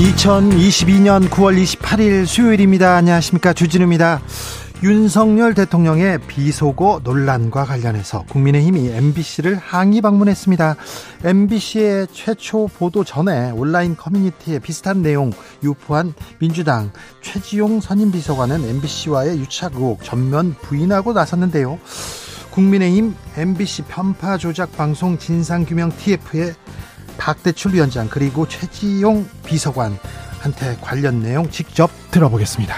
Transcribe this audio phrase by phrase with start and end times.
[0.00, 2.96] 2022년 9월 28일 수요일입니다.
[2.96, 3.52] 안녕하십니까.
[3.52, 4.22] 주진우입니다.
[4.82, 10.76] 윤석열 대통령의 비속어 논란과 관련해서 국민의힘이 MBC를 항의 방문했습니다.
[11.22, 15.32] MBC의 최초 보도 전에 온라인 커뮤니티에 비슷한 내용
[15.62, 21.78] 유포한 민주당 최지용 선임 비서관은 MBC와의 유착 의혹 전면 부인하고 나섰는데요.
[22.52, 26.54] 국민의힘 MBC 편파 조작 방송 진상규명 TF의
[27.18, 32.74] 박대출 위원장 그리고 최지용 비서관한테 관련 내용 직접 들어보겠습니다.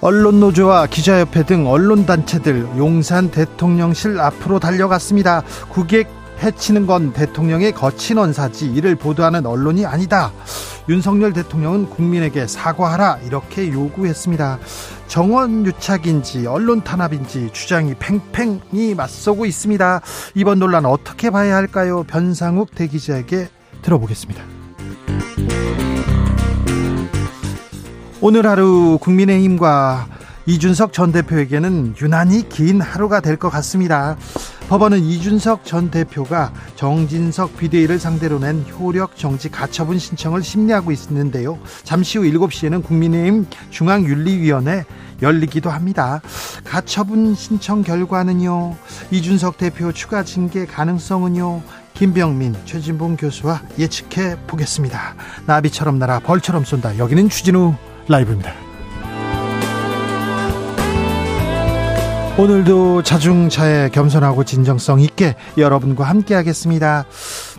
[0.00, 5.42] 언론노조와 기자협회 등 언론단체들 용산 대통령실 앞으로 달려갔습니다.
[5.68, 6.08] 국익
[6.42, 10.32] 해치는 건 대통령의 거친 언사지 이를 보도하는 언론이 아니다.
[10.88, 14.58] 윤석열 대통령은 국민에게 사과하라 이렇게 요구했습니다.
[15.06, 20.00] 정원 유착인지 언론 탄압인지 주장이 팽팽히 맞서고 있습니다.
[20.34, 22.04] 이번 논란 어떻게 봐야 할까요?
[22.04, 23.48] 변상욱 대기자에게
[23.82, 24.42] 들어보겠습니다.
[28.22, 30.06] 오늘 하루 국민의힘과
[30.46, 34.16] 이준석 전 대표에게는 유난히 긴 하루가 될 것 같습니다.
[34.70, 41.58] 법원은 이준석 전 대표가 정진석 비대위를 상대로 낸 효력 정지 가처분 신청을 심리하고 있는데요.
[41.82, 44.84] 잠시 후 7시에는 국민의힘 중앙윤리위원회
[45.22, 46.22] 열리기도 합니다.
[46.62, 48.76] 가처분 신청 결과는요.
[49.10, 51.62] 이준석 대표 추가 징계 가능성은요.
[51.94, 55.16] 김병민, 최진봉 교수와 예측해 보겠습니다.
[55.46, 56.96] 나비처럼 날아 벌처럼 쏜다.
[56.96, 57.74] 여기는 추진우
[58.06, 58.69] 라이브입니다.
[62.38, 67.04] 오늘도 자중차에 겸손하고 진정성 있게 여러분과 함께 하겠습니다.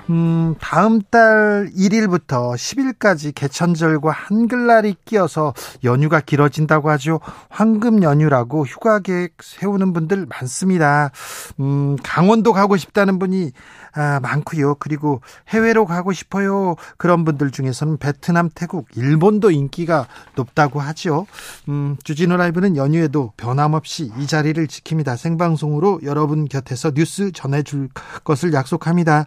[0.10, 7.20] 음, 다음 달 1일부터 10일까지 개천절과 한글날이 끼어서 연휴가 길어진다고 하죠.
[7.50, 11.12] 황금 연휴라고 휴가 계획 세우는 분들 많습니다.
[11.60, 13.52] 음, 강원도 가고 싶다는 분이
[13.94, 14.76] 아, 많고요.
[14.76, 16.76] 그리고 해외로 가고 싶어요.
[16.98, 21.28] 그런 분들 중에서는 베트남, 태국, 일본도 인기가 높다고 하죠.
[21.70, 25.18] 음, 주진우 라이브는 연휴에도 변함없이 이 자리를 지킵니다.
[25.18, 27.90] 생방송으로 여러분 곁에서 뉴스 전해줄
[28.24, 29.26] 것을 약속합니다.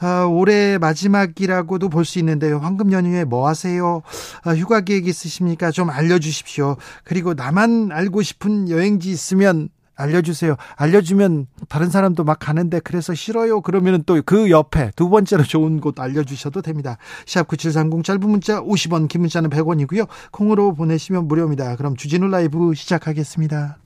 [0.00, 2.58] 아, 올해 마지막이라고도 볼 수 있는데요.
[2.58, 4.02] 황금 연휴에 뭐 하세요?
[4.42, 5.70] 아, 휴가 계획 있으십니까?
[5.70, 6.76] 좀 알려주십시오.
[7.04, 9.68] 그리고 나만 알고 싶은 여행지 있으면
[10.02, 10.56] 알려주세요.
[10.76, 13.60] 알려주면 다른 사람도 막 가는데 그래서 싫어요.
[13.60, 16.98] 그러면은 또그 옆에 두 번째로 좋은 곳 알려주셔도 됩니다.
[17.26, 20.06] 샵 9730 짧은 문자 50원, 긴 문자는 100원이고요.
[20.30, 21.76] 콩으로 보내시면 무료입니다.
[21.76, 23.78] 그럼 주진우 라이브 시작하겠습니다.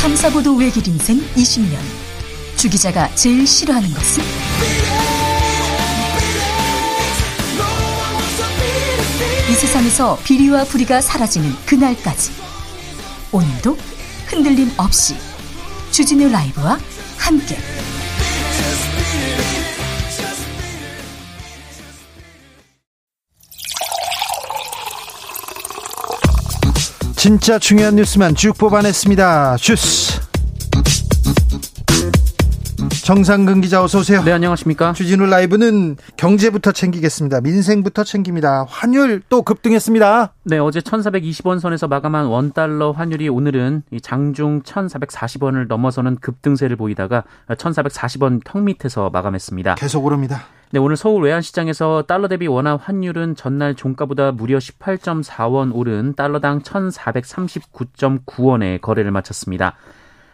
[0.00, 1.76] 탐사보도 외길 인생 20년.
[2.56, 4.99] 주 기자가 제일 싫어하는 것은?
[9.50, 12.30] 이 세상에서 비리와 부리가 사라지는 그날까지.
[13.32, 13.76] 오늘도
[14.28, 15.16] 흔들림 없이
[15.90, 16.78] 주진우 라이브와
[17.18, 17.58] 함께.
[27.16, 29.56] 진짜 중요한 뉴스만 쭉 뽑아냈습니다.
[29.56, 30.29] 주스
[33.04, 34.22] 정상근 기자 어서 오세요.
[34.22, 34.92] 네, 안녕하십니까?
[34.92, 37.40] 주진우 라이브는 경제부터 챙기겠습니다.
[37.40, 38.64] 민생부터 챙깁니다.
[38.68, 40.32] 환율 또 급등했습니다.
[40.44, 48.40] 네, 어제 1,420원 선에서 마감한 원 달러 환율이 오늘은 장중 1,440원을 넘어서는 급등세를 보이다가 1,440원
[48.44, 49.74] 턱 밑에서 마감했습니다.
[49.76, 50.42] 계속 오릅니다.
[50.72, 58.80] 네, 오늘 서울 외환시장에서 달러 대비 원화 환율은 전날 종가보다 무려 18.4원 오른 달러당 1,439.9원에
[58.80, 59.74] 거래를 마쳤습니다.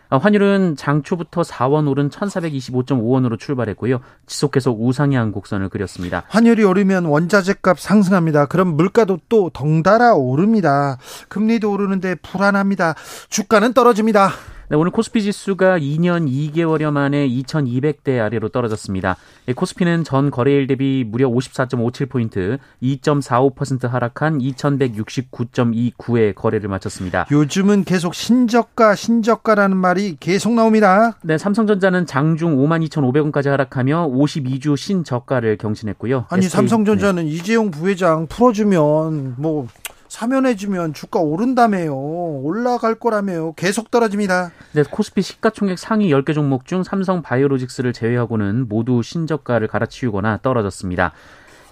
[0.09, 4.01] 아, 환율은 장초부터 4원 오른 1,425.5원으로 출발했고요.
[4.27, 6.25] 지속해서 우상향 곡선을 그렸습니다.
[6.29, 8.47] 환율이 오르면 원자재 값 상승합니다.
[8.47, 10.99] 그럼 물가도 또 덩달아 오릅니다.
[11.29, 12.95] 금리도 오르는데 불안합니다.
[13.29, 14.31] 주가는 떨어집니다.
[14.69, 19.17] 네, 오늘 코스피 지수가 2년 2개월여 만에 2200대 아래로 떨어졌습니다.
[19.55, 27.27] 코스피는 전 거래일 대비 무려 54.57포인트, 2.45% 하락한 2169.29의 거래를 마쳤습니다.
[27.31, 31.17] 요즘은 계속 신저가, 신저가라는 말이 계속 나옵니다.
[31.23, 36.27] 네, 삼성전자는 장중 52,500원까지 하락하며 52주 신저가를 경신했고요.
[36.29, 37.31] 아니, 삼성전자는 네.
[37.31, 39.69] 이재용 부회장 풀어주면 뭐
[40.09, 41.95] 사면해주면 주가 오른다며요.
[41.97, 43.55] 올라갈 거라며요.
[43.55, 44.53] 계속 떨어집니다.
[44.73, 51.13] 네, 코스피 시가총액 상위 10개 종목 중 삼성 바이오로직스를 제외하고는 모두 신저가를 갈아치우거나 떨어졌습니다.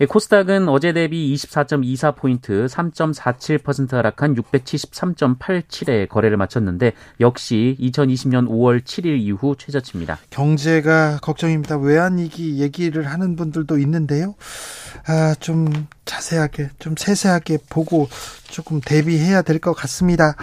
[0.00, 9.54] 예, 코스닥은 어제 대비 24.24포인트 3.47% 하락한 673.87에 거래를 마쳤는데 역시 2020년 5월 7일 이후
[9.56, 10.18] 최저치입니다.
[10.30, 11.76] 경제가 걱정입니다.
[11.78, 14.34] 외환위기 얘기를 하는 분들도 있는데요.
[15.06, 18.08] 아, 좀 자세하게, 좀 세세하게 보고
[18.48, 20.34] 조금 대비해야 될 것 같습니다.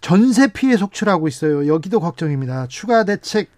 [0.00, 1.66] 전세 피해 속출하고 있어요.
[1.66, 2.68] 여기도 걱정입니다.
[2.68, 3.48] 추가 대책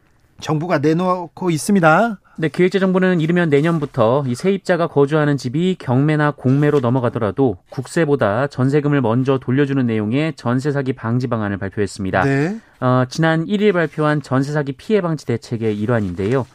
[0.41, 2.21] 정부가 내놓고 있습니다.
[2.39, 9.87] 네, 기획재정부는 이르면 내년부터 이 세입자가 거주하는 집이 경매나 공매로 넘어가더라도 국세보다 전세금을 먼저 돌려주는
[9.87, 12.25] 내용의 전세 사기 방지 방안을 발표했습니다.
[12.25, 12.61] 네.
[12.81, 16.47] 어, 지난 1일 발표한 전세 사기 피해 방지 대책의 일환인데요.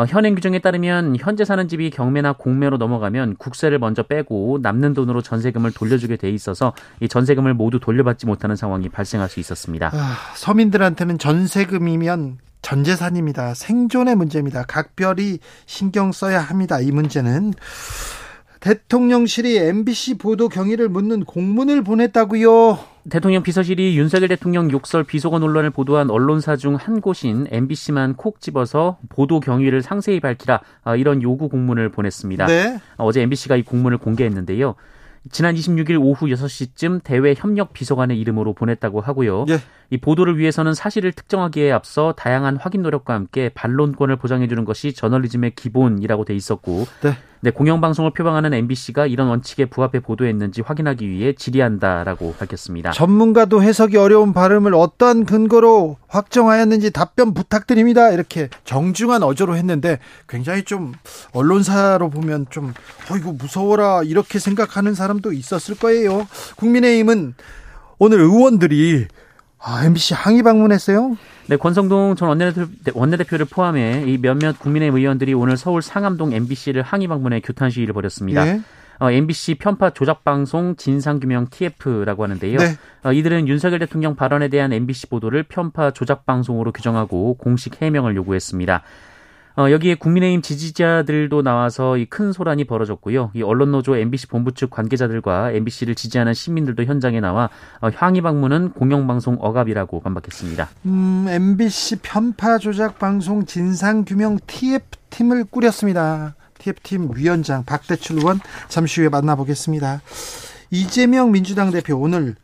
[0.00, 5.20] 어, 현행 규정에 따르면 현재 사는 집이 경매나 공매로 넘어가면 국세를 먼저 빼고 남는 돈으로
[5.20, 9.90] 전세금을 돌려주게 돼 있어서 이 전세금을 모두 돌려받지 못하는 상황이 발생할 수 있었습니다.
[9.92, 13.52] 아, 서민들한테는 전세금이면 전 재산입니다.
[13.52, 14.64] 생존의 문제입니다.
[14.64, 16.80] 각별히 신경 써야 합니다.
[16.80, 17.52] 이 문제는
[18.60, 22.78] 대통령실이 MBC 보도 경위를 묻는 공문을 보냈다고요.
[23.08, 28.98] 대통령 비서실이 윤석열 대통령 욕설 비속어 논란을 보도한 언론사 중 한 곳인 MBC만 콕 집어서
[29.08, 32.46] 보도 경위를 상세히 밝히라 아, 이런 요구 공문을 보냈습니다.
[32.46, 32.78] 네.
[32.96, 34.74] 어제 MBC가 이 공문을 공개했는데요.
[35.30, 39.44] 지난 26일 오후 6시쯤 대외 협력 비서관의 이름으로 보냈다고 하고요.
[39.50, 39.58] 예.
[39.90, 45.54] 이 보도를 위해서는 사실을 특정하기에 앞서 다양한 확인 노력과 함께 반론권을 보장해 주는 것이 저널리즘의
[45.56, 47.16] 기본이라고 돼 있었고 네.
[47.42, 52.90] 네, 공영방송을 표방하는 MBC가 이런 원칙에 부합해 보도했는지 확인하기 위해 질의한다라고 밝혔습니다.
[52.90, 58.10] 전문가도 해석이 어려운 발음을 어떤 근거로 확정하였는지 답변 부탁드립니다.
[58.10, 60.92] 이렇게 정중한 어조로 했는데 굉장히 좀
[61.32, 62.74] 언론사로 보면 좀
[63.10, 66.28] 어이구 무서워라 이렇게 생각하는 사람도 있었을 거예요.
[66.56, 67.34] 국민의힘은
[67.98, 69.08] 오늘 의원들이
[69.62, 71.16] 아, MBC 항의 방문했어요?
[71.48, 77.08] 네, 권성동 전 원내대표, 원내대표를 포함해 이 몇몇 국민의힘 의원들이 오늘 서울 상암동 MBC를 항의
[77.08, 78.44] 방문해 규탄 시위를 벌였습니다.
[78.44, 78.60] 네.
[79.00, 82.58] 어, MBC 편파 조작 방송 진상규명 TF라고 하는데요.
[82.58, 82.76] 네.
[83.02, 88.82] 어, 이들은 윤석열 대통령 발언에 대한 MBC 보도를 편파 조작 방송으로 규정하고 공식 해명을 요구했습니다.
[89.60, 93.30] 어, 여기에 국민의힘 지지자들도 나와서 이 큰 소란이 벌어졌고요.
[93.34, 97.50] 이 언론노조 MBC 본부 측 관계자들과 MBC를 지지하는 시민들도 현장에 나와
[97.82, 100.68] 어, 향의 방문은 공영방송 억압이라고 반박했습니다.
[100.86, 106.34] 음, MBC 편파 조작 방송 진상 규명 TF팀을 꾸렸습니다.
[106.58, 110.00] TF팀 위원장 박대출 의원 잠시 후에 만나보겠습니다.
[110.70, 112.34] 이재명 민주당 대표 오늘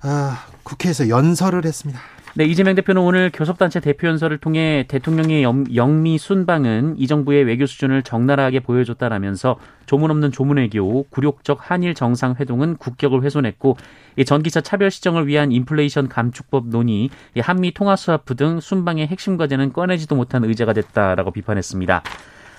[0.00, 2.00] 아, 국회에서 연설을 했습니다.
[2.34, 5.44] 네, 이재명 대표는 오늘 교섭단체 대표 연설을 통해 대통령의
[5.74, 12.78] 영미 순방은 이 정부의 외교 수준을 적나라하게 보여줬다라면서 조문 없는 조문 외교, 굴욕적 한일 정상회동은
[12.78, 13.76] 국격을 훼손했고
[14.16, 19.36] 이 전기차 차별 시정을 위한 인플레이션 감축법 논의, 이 한미 통화 수합부 등 순방의 핵심
[19.36, 22.02] 과제는 꺼내지도 못한 의제가 됐다라고 비판했습니다.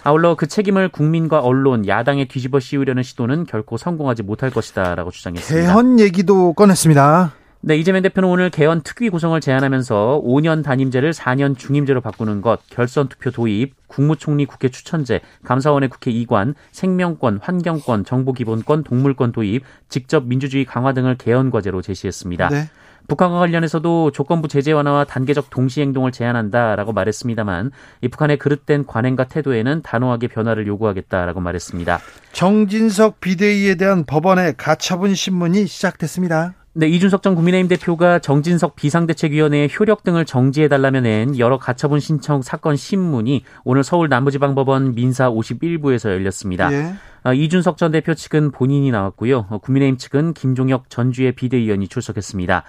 [0.04, 5.68] 아울러 그 책임을 국민과 언론, 야당에 뒤집어 씌우려는 시도는 결코 성공하지 못할 것이다라고 주장했습니다.
[5.68, 7.43] 개헌 얘기도 꺼냈습니다.
[7.65, 13.07] 네, 이재명 대표는 오늘 개헌 특위 구성을 제안하면서 5년 단임제를 4년 중임제로 바꾸는 것, 결선
[13.07, 20.65] 투표 도입, 국무총리 국회 추천제, 감사원의 국회 이관, 생명권, 환경권, 정보기본권, 동물권 도입, 직접 민주주의
[20.65, 22.50] 강화 등을 개헌 과제로 제시했습니다.
[22.50, 22.70] 네.
[23.08, 29.84] 북한과 관련해서도 조건부 제재 완화와 단계적 동시 행동을 제안한다라고 말했습니다만 이 북한의 그릇된 관행과 태도에는
[29.84, 32.00] 단호하게 변화를 요구하겠다라고 말했습니다.
[32.34, 36.55] 정진석 비대위에 대한 법원의 가처분 신문이 시작됐습니다.
[36.75, 42.75] 네, 이준석 전 국민의힘 대표가 정진석 비상대책위원회의 효력 등을 정지해달라며 낸 여러 가처분 신청 사건
[42.75, 46.74] 신문이 오늘 서울 남부지방법원 민사 51부에서 열렸습니다.
[46.74, 46.96] 예.
[47.22, 49.46] 아, 이준석 전 대표 측은 본인이 나왔고요.
[49.51, 52.63] 어, 국민의힘 측은 김종혁 전주의 비대위원이 출석했습니다.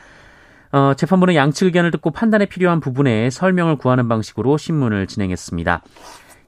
[0.72, 5.82] 어, 재판부는 양측 의견을 듣고 판단에 필요한 부분에 설명을 구하는 방식으로 신문을 진행했습니다.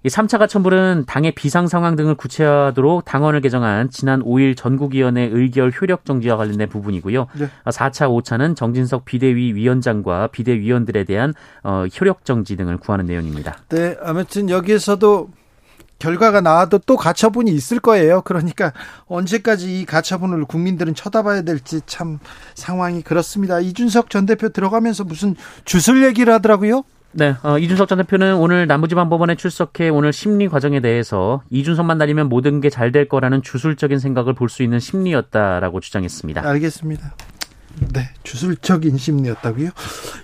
[0.02, 6.04] 이 3차 가천불은 당의 비상 상황 등을 구체화하도록 당원을 개정한 지난 5일 전국위원회 의결 효력
[6.04, 7.26] 정지와 관련된 부분이고요.
[7.38, 7.48] 네.
[7.64, 11.34] 4차, 5차는 정진석 비대위 위원장과 비대위원들에 대한
[11.64, 13.58] 어, 효력 정지 등을 구하는 내용입니다.
[13.68, 15.30] 네, 아무튼 여기에서도
[15.98, 18.20] 결과가 나와도 또 가처분이 있을 거예요.
[18.22, 18.72] 그러니까
[19.06, 22.18] 언제까지 이 가처분을 국민들은 쳐다봐야 될지 참
[22.54, 23.60] 상황이 그렇습니다.
[23.60, 25.34] 이준석 전 대표 들어가면서 무슨
[25.64, 26.84] 주술 얘기를 하더라고요.
[27.12, 32.60] 네, 어, 이준석 전 대표는 오늘 남부지방법원에 출석해 오늘 심리 과정에 대해서 이준석만 날리면 모든
[32.60, 36.46] 게 잘 될 거라는 주술적인 생각을 볼 수 있는 심리였다라고 주장했습니다.
[36.46, 37.14] 알겠습니다.
[37.92, 39.70] 네, 주술적인 심리였다고요?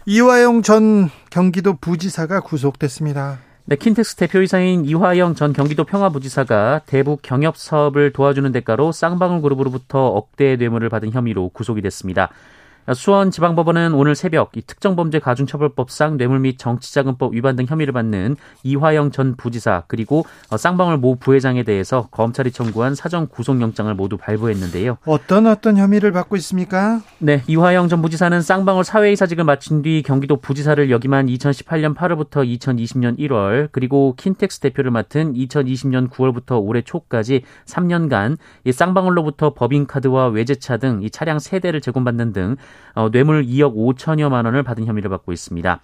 [0.06, 3.38] 이화영 전 경기도 부지사가 구속됐습니다.
[3.64, 10.56] 네, 킨텍스 대표이사인 이화영 전 경기도 평화부지사가 대북 경협 사업을 도와주는 대가로 쌍방울 그룹으로부터 억대
[10.56, 12.28] 뇌물을 받은 혐의로 구속이 됐습니다.
[12.92, 19.36] 수원지방법원은 오늘 새벽 이 특정범죄 가중처벌법상 뇌물 및 정치자금법 위반 등 혐의를 받는 이화영 전
[19.36, 20.24] 부지사 그리고
[20.56, 24.98] 쌍방울 모 부회장에 대해서 검찰이 청구한 사전 구속영장을 모두 발부했는데요.
[25.06, 27.00] 어떤 어떤 혐의를 받고 있습니까?
[27.18, 33.68] 네, 이화영 전 부지사는 쌍방울 사회이사직을 마친 뒤 경기도 부지사를 역임한 2018년 8월부터 2020년 1월
[33.72, 41.10] 그리고 킨텍스 대표를 맡은 2020년 9월부터 올해 초까지 3년간 이 쌍방울로부터 법인카드와 외제차 등 이
[41.10, 42.56] 차량 세대를 제공받는 등
[42.94, 45.80] 어, 뇌물 2억 5천여만 원을 받은 혐의를 받고 있습니다.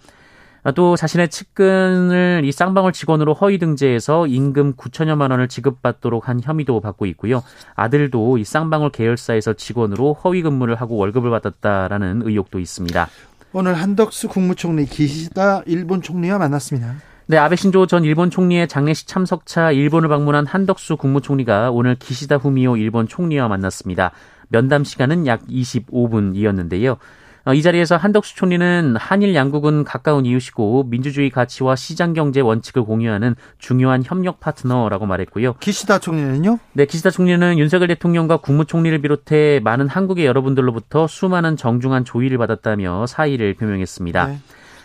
[0.63, 6.81] 아, 또 자신의 측근을 이 쌍방울 직원으로 허위 등재해서 임금 9천여만 원을 지급받도록 한 혐의도
[6.81, 7.43] 받고 있고요.
[7.75, 13.07] 아들도 이 쌍방울 계열사에서 직원으로 허위 근무를 하고 월급을 받았다라는 의혹도 있습니다.
[13.53, 17.08] 오늘 한덕수 국무총리 기시다 일본 총리와 만났습니다.
[17.29, 22.75] 네, 아베 신조 전 일본 총리의 장례식 참석차 일본을 방문한 한덕수 국무총리가 오늘 기시다 후미오
[22.77, 24.13] 일본 총리와 만났습니다.
[24.47, 26.97] 면담 시간은 약 25분이었는데요.
[27.45, 33.35] 어, 이 자리에서 한덕수 총리는 한일 양국은 가까운 이웃이고 민주주의 가치와 시장 경제 원칙을 공유하는
[33.59, 35.53] 중요한 협력 파트너라고 말했고요.
[35.59, 36.57] 기시다 총리는요?
[36.73, 43.53] 네, 기시다 총리는 윤석열 대통령과 국무총리를 비롯해 많은 한국의 여러분들로부터 수많은 정중한 조의를 받았다며 사의를
[43.53, 44.25] 표명했습니다.
[44.25, 44.39] 네.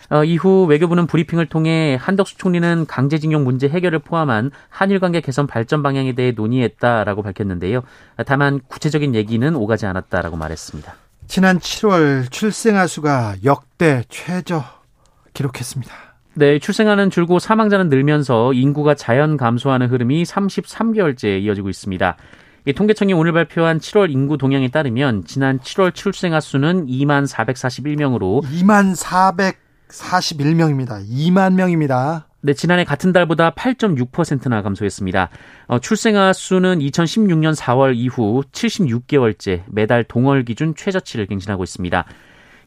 [0.09, 5.83] 어, 이후 외교부는 브리핑을 통해 한덕수 총리는 강제징용 문제 해결을 포함한 한일 관계 개선 발전
[5.83, 7.81] 방향에 대해 논의했다라고 밝혔는데요.
[8.25, 10.95] 다만 구체적인 얘기는 오가지 않았다라고 말했습니다.
[11.27, 14.63] 지난 7월 출생아 수가 역대 최저
[15.33, 15.93] 기록했습니다.
[16.37, 22.17] 네, 출생아는 줄고 사망자는 늘면서 인구가 자연 감소하는 흐름이 33개월째 이어지고 있습니다.
[22.75, 29.64] 통계청이 오늘 발표한 7월 인구 동향에 따르면 지난 7월 출생아 수는 2만 441명으로 2만 400
[29.89, 31.07] 41명입니다.
[31.07, 32.27] 2만 명입니다.
[32.41, 35.29] 네, 지난해 같은 달보다 8.6%나 감소했습니다.
[35.67, 42.05] 어, 출생아 수는 2016년 4월 이후 76개월째 매달 동월 기준 최저치를 갱신하고 있습니다.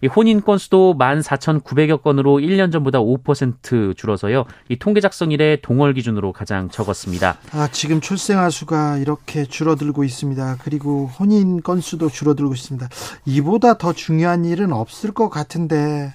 [0.00, 4.44] 이 혼인 건수도 14,900여 건으로 1년 전보다 5% 줄어서요.
[4.68, 7.38] 이 통계 작성 이래 동월 기준으로 가장 적었습니다.
[7.52, 10.58] 아, 지금 출생아 수가 이렇게 줄어들고 있습니다.
[10.62, 12.88] 그리고 혼인 건수도 줄어들고 있습니다.
[13.26, 16.12] 이보다 더 중요한 일은 없을 것 같은데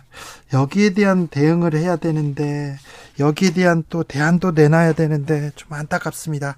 [0.54, 2.78] 여기에 대한 대응을 해야 되는데
[3.20, 6.56] 여기에 대한 또 대안도 내놔야 되는데 좀 안타깝습니다.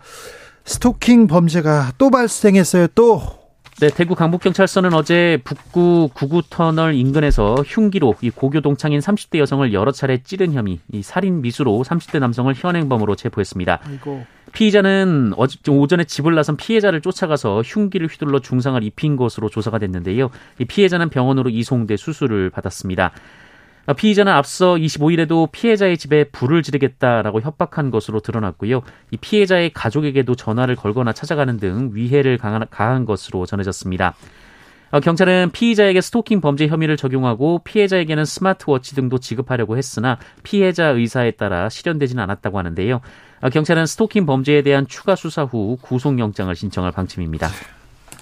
[0.65, 2.87] 스토킹 범죄가 또 발생했어요.
[2.95, 3.44] 또
[3.81, 10.23] 네, 대구 강북경찰서는 어제 북구 구구터널 인근에서 흉기로 이 고교 동창인 30대 여성을 여러 차례
[10.23, 13.81] 찌른 혐의, 이 살인 미수로 30대 남성을 현행범으로 체포했습니다.
[13.85, 14.25] 아이고.
[14.53, 20.29] 피의자는 어제 오전에 집을 나선 피해자를 쫓아가서 흉기를 휘둘러 중상을 입힌 것으로 조사가 됐는데요.
[20.57, 23.11] 이 피해자는 병원으로 이송돼 수술을 받았습니다.
[23.87, 28.81] 아, 피의자는 앞서 25일에도 피해자의 집에 불을 지르겠다라고 협박한 것으로 드러났고요.
[29.11, 34.15] 이 피해자의 가족에게도 전화를 걸거나 찾아가는 등 위해를 가한 것으로 전해졌습니다.
[34.91, 41.69] 어, 경찰은 피의자에게 스토킹 범죄 혐의를 적용하고 피해자에게는 스마트워치 등도 지급하려고 했으나 피해자 의사에 따라
[41.69, 43.01] 실현되지는 않았다고 하는데요.
[43.41, 47.49] 어, 경찰은 스토킹 범죄에 대한 추가 수사 후 구속영장을 신청할 방침입니다.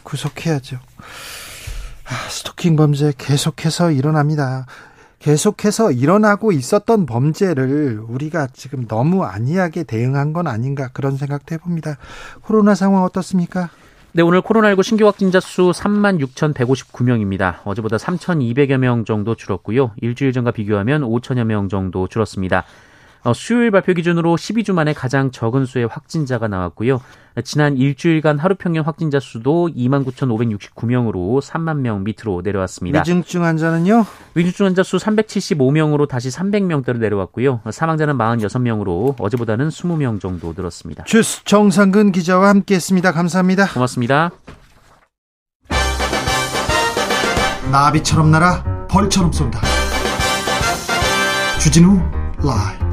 [0.04, 0.78] 구속해야죠.
[2.06, 4.66] 아, 스토킹 범죄 계속해서 일어납니다.
[5.24, 11.98] 계속해서 일어나고 있었던 범죄를 우리가 지금 너무 안이하게 대응한 건 아닌가 그런 생각도 해봅니다.
[12.42, 13.70] 코로나 상황 어떻습니까?
[14.12, 17.60] 네, 오늘 코로나19 신규 확진자 수 3만 6,159명입니다.
[17.64, 19.92] 어제보다 3,200여 명 정도 줄었고요.
[20.02, 22.66] 일주일 전과 비교하면 5천여 명 정도 줄었습니다.
[23.24, 27.02] 어, 수요일 발표 기준으로 12주 만에 가장 적은 수의 확진자가 나왔고요.
[27.44, 33.00] 지난 일주일간 하루 평균 확진자 수도 29,569명으로 3만 명 밑으로 내려왔습니다.
[33.00, 34.06] 위중증 환자는요?
[34.36, 37.62] 위중증 환자 수 375명으로 다시 300명대로 내려왔고요.
[37.72, 41.06] 사망자는 46명으로 어제보다는 20명 정도 늘었습니다.
[41.06, 43.14] 주스 정상근 기자와 함께했습니다.
[43.14, 43.68] 감사합니다.
[43.74, 44.32] 고맙습니다.
[47.72, 49.62] 나비처럼 날아 벌처럼 쏜다.
[51.60, 52.00] 주진우
[52.44, 52.93] 라이브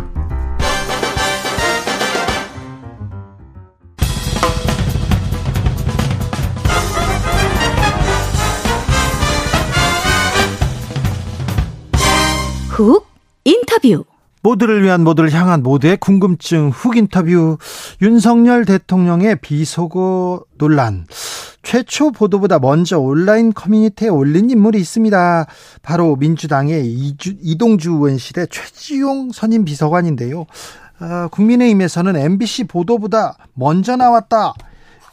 [12.81, 13.07] 훅
[13.45, 14.05] 인터뷰
[14.43, 17.59] 모두를 위한 모두를 향한 모두의 궁금증 훅 인터뷰
[18.01, 21.07] 윤석열 대통령의 비속어 논란
[21.63, 25.47] 최초 보도보다 먼저 온라인 커뮤니티에 올린 인물이 있습니다.
[25.83, 30.47] 바로 민주당의 이주, 이동주 의원실의 최지용 선임 비서관인데요.
[31.01, 34.55] 어, 국민의힘에서는 MBC 보도보다 먼저 나왔다.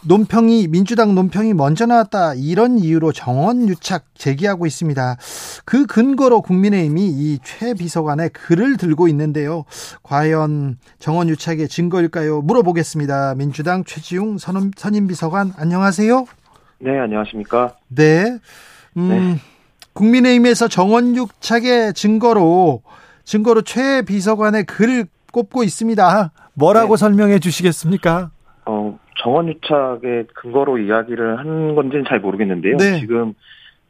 [0.08, 5.18] 논평이 민주당 논평이 먼저 나왔다 이런 이유로 정원 유착 제기하고 있습니다.
[5.66, 9.66] 그 근거로 국민의힘이 이 최 비서관의 글을 들고 있는데요.
[10.04, 12.42] 과연 정원 유착의 증거일까요?
[12.42, 13.36] 물어보겠습니다.
[13.36, 16.26] 민주당 최지웅 선임, 선임 비서관 안녕하세요.
[16.80, 17.76] 네, 안녕하십니까?
[17.90, 18.38] 네.
[18.98, 19.36] 음, 네.
[19.94, 22.82] 국민의힘에서 정원 유착의 증거로
[23.26, 26.32] 증거로 최 비서관의 글을 꼽고 있습니다.
[26.54, 27.00] 뭐라고 네.
[27.00, 28.32] 설명해 주시겠습니까?
[28.66, 32.78] 어, 정원 유착의 근거로 이야기를 한 건지는 잘 모르겠는데요.
[32.78, 33.00] 네.
[33.00, 33.34] 지금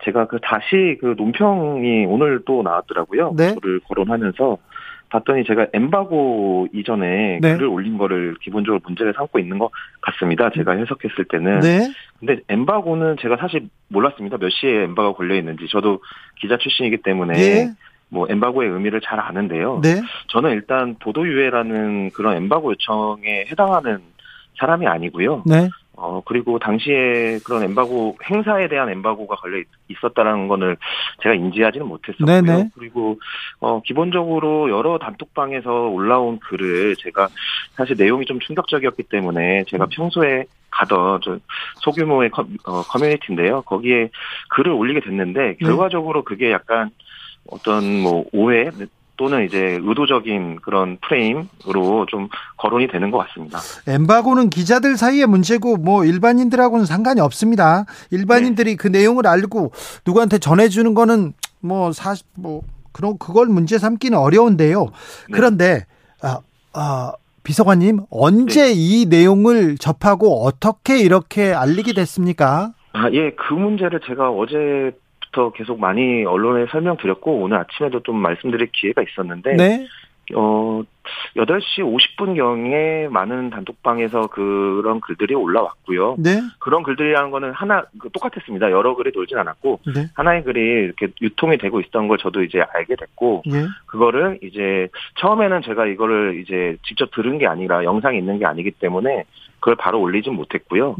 [0.03, 3.33] 제가 그 다시 그 논평이 오늘 또 나왔더라고요.
[3.35, 3.53] 네.
[3.55, 4.57] 저를 거론하면서
[5.09, 7.53] 봤더니 제가 엠바고 이전에 네.
[7.53, 10.49] 글을 올린 거를 기본적으로 문제를 삼고 있는 것 같습니다.
[10.49, 11.61] 제가 해석했을 때는.
[11.61, 11.79] 네.
[12.19, 14.37] 근데 엠바고는 제가 사실 몰랐습니다.
[14.37, 15.67] 몇 시에 엠바가 걸려 있는지.
[15.69, 16.01] 저도
[16.39, 17.73] 기자 출신이기 때문에 네.
[18.09, 19.79] 뭐 엠바고의 의미를 잘 아는데요.
[19.81, 20.01] 네.
[20.27, 23.99] 저는 일단 보도유예라는 그런 엠바고 요청에 해당하는
[24.57, 25.43] 사람이 아니고요.
[25.45, 25.69] 네.
[25.99, 30.77] 어, 그리고 당시에 그런 엠바고, 행사에 대한 엠바고가 걸려 있었다는 거를
[31.23, 32.27] 제가 인지하지는 못했었고요.
[32.27, 32.69] 네네.
[32.77, 33.19] 그리고,
[33.59, 37.29] 어, 기본적으로 여러 단톡방에서 올라온 글을 제가
[37.71, 39.89] 사실 내용이 좀 충격적이었기 때문에 제가 음.
[39.89, 41.39] 평소에 가던 저
[41.77, 43.63] 소규모의 커, 어, 커뮤니티인데요.
[43.63, 44.09] 거기에
[44.51, 45.55] 글을 올리게 됐는데, 네.
[45.55, 46.91] 결과적으로 그게 약간
[47.49, 48.69] 어떤 뭐 오해
[49.17, 53.59] 또는 이제 의도적인 그런 프레임으로 좀 거론이 되는 것 같습니다.
[53.87, 57.85] 엠바고는 기자들 사이의 문제고 뭐 일반인들하고는 상관이 없습니다.
[58.11, 58.75] 일반인들이 네.
[58.77, 59.71] 그 내용을 알고
[60.05, 64.85] 누구한테 전해주는 거는 뭐 사실 뭐 그런 그걸 문제 삼기는 어려운데요.
[64.85, 64.91] 네.
[65.31, 65.85] 그런데
[66.21, 66.39] 아,
[66.73, 67.11] 아
[67.43, 68.73] 비서관님 언제 네.
[68.75, 72.73] 이 내용을 접하고 어떻게 이렇게 알리게 됐습니까?
[72.93, 74.91] 아, 예, 그 문제를 제가 어제
[75.37, 79.87] 부터 계속 많이 언론에 설명드렸고 오늘 아침에도 좀 말씀드릴 기회가 있었는데 네.
[80.35, 80.83] 어
[81.37, 86.15] 8시 50분경에 많은 단톡방에서 그런 글들이 올라왔고요.
[86.19, 86.41] 네.
[86.59, 88.71] 그런 글들이라는 거는 하나 그 똑같았습니다.
[88.71, 90.07] 여러 글이 돌진 않았고 네.
[90.15, 93.65] 하나의 글이 이렇게 유통이 되고 있던 걸 저도 이제 알게 됐고 네.
[93.85, 94.89] 그거를 이제
[95.21, 99.23] 처음에는 제가 이거를 이제 직접 들은 게 아니라 영상이 있는 게 아니기 때문에
[99.59, 100.97] 그걸 바로 올리진 못했고요.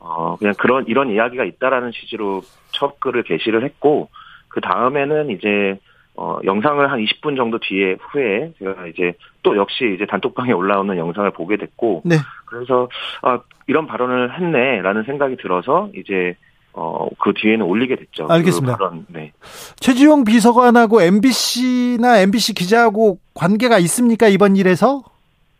[0.00, 0.06] 네.
[0.06, 4.08] 어, 그냥 그런, 이런 이야기가 있다라는 취지로 첫 글을 게시를 했고,
[4.48, 5.78] 그 다음에는 이제,
[6.16, 11.30] 어, 영상을 한 20분 정도 뒤에 후에 제가 이제 또 역시 이제 단톡방에 올라오는 영상을
[11.32, 12.16] 보게 됐고, 네.
[12.46, 12.88] 그래서,
[13.22, 16.34] 아, 이런 발언을 했네 라는 생각이 들어서 이제
[16.72, 18.26] 어, 그 뒤에는 올리게 됐죠.
[18.28, 18.76] 알겠습니다.
[18.76, 19.32] 그 발언, 네.
[19.76, 24.28] 최지용 비서관하고 MBC나 MBC 기자하고 관계가 있습니까?
[24.28, 25.02] 이번 일에서?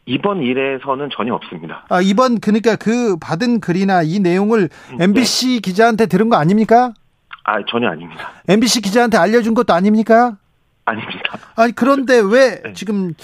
[0.06, 1.84] 이번 일에서는 전혀 없습니다.
[1.88, 5.60] 아, 이번 그러니까 그 받은 글이나 이 내용을 MBC 네.
[5.60, 6.92] 기자한테 들은 거 아닙니까?
[7.44, 8.30] 아, 전혀 아닙니다.
[8.48, 10.36] MBC 기자한테 알려준 것도 아닙니까?
[10.84, 11.38] 아닙니다.
[11.56, 12.72] 아니 그런데 왜 네.
[12.74, 13.14] 지금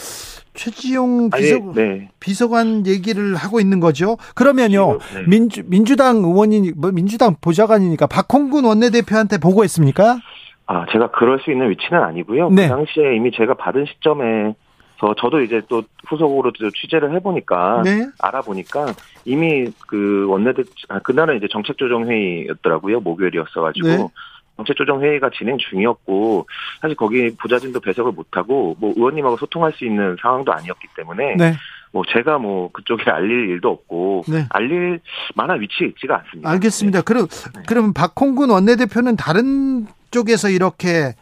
[0.54, 2.08] 최지용 비서, 네.
[2.18, 4.16] 비서관 얘기를 하고 있는 거죠?
[4.34, 5.24] 그러면요, 네.
[5.28, 10.18] 민주, 민주당 의원이, 뭐 민주당 보좌관이니까 박홍근 원내대표한테 보고했습니까?
[10.66, 12.48] 아, 제가 그럴 수 있는 위치는 아니고요.
[12.48, 12.68] 그 네.
[12.68, 14.54] 그 당시에 이미 제가 받은 시점에
[14.98, 18.08] 저 저도 이제 또 후속으로 취재를 해보니까 네.
[18.20, 24.08] 알아보니까 이미 그 원내대 아, 그날은 이제 정책조정회의였더라고요 목요일이었어가지고 네.
[24.56, 26.46] 정책조정회의가 진행 중이었고
[26.80, 31.54] 사실 거기 부자진도 배석을 못하고 뭐 의원님하고 소통할 수 있는 상황도 아니었기 때문에 네.
[31.92, 34.46] 뭐 제가 뭐 그쪽에 알릴 일도 없고 네.
[34.50, 35.00] 알릴
[35.34, 36.50] 만한 위치에 있지가 않습니다.
[36.50, 36.98] 알겠습니다.
[37.00, 37.04] 네.
[37.04, 37.62] 그럼 네.
[37.66, 41.14] 그럼 박홍근 원내대표는 다른 쪽에서 이렇게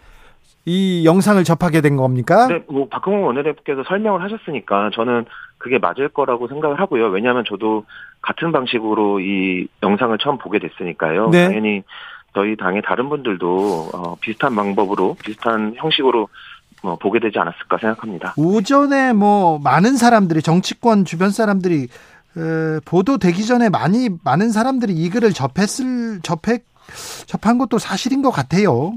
[0.66, 2.46] 이 영상을 접하게 된 겁니까?
[2.48, 5.26] 네, 뭐 박홍원 원내대표께서 설명을 하셨으니까 저는
[5.58, 7.08] 그게 맞을 거라고 생각을 하고요.
[7.08, 7.84] 왜냐하면 저도
[8.22, 11.28] 같은 방식으로 이 영상을 처음 보게 됐으니까요.
[11.30, 11.46] 네.
[11.46, 11.82] 당연히
[12.34, 16.28] 저희 당의 다른 분들도 어, 비슷한 방법으로 비슷한 형식으로
[16.82, 18.34] 뭐 보게 되지 않았을까 생각합니다.
[18.36, 21.88] 오전에 뭐 많은 사람들이 정치권 주변 사람들이
[22.36, 26.58] 에, 보도되기 전에 많이 많은 사람들이 이 글을 접했을 접해
[27.26, 28.92] 접한 것도 사실인 것 같아요.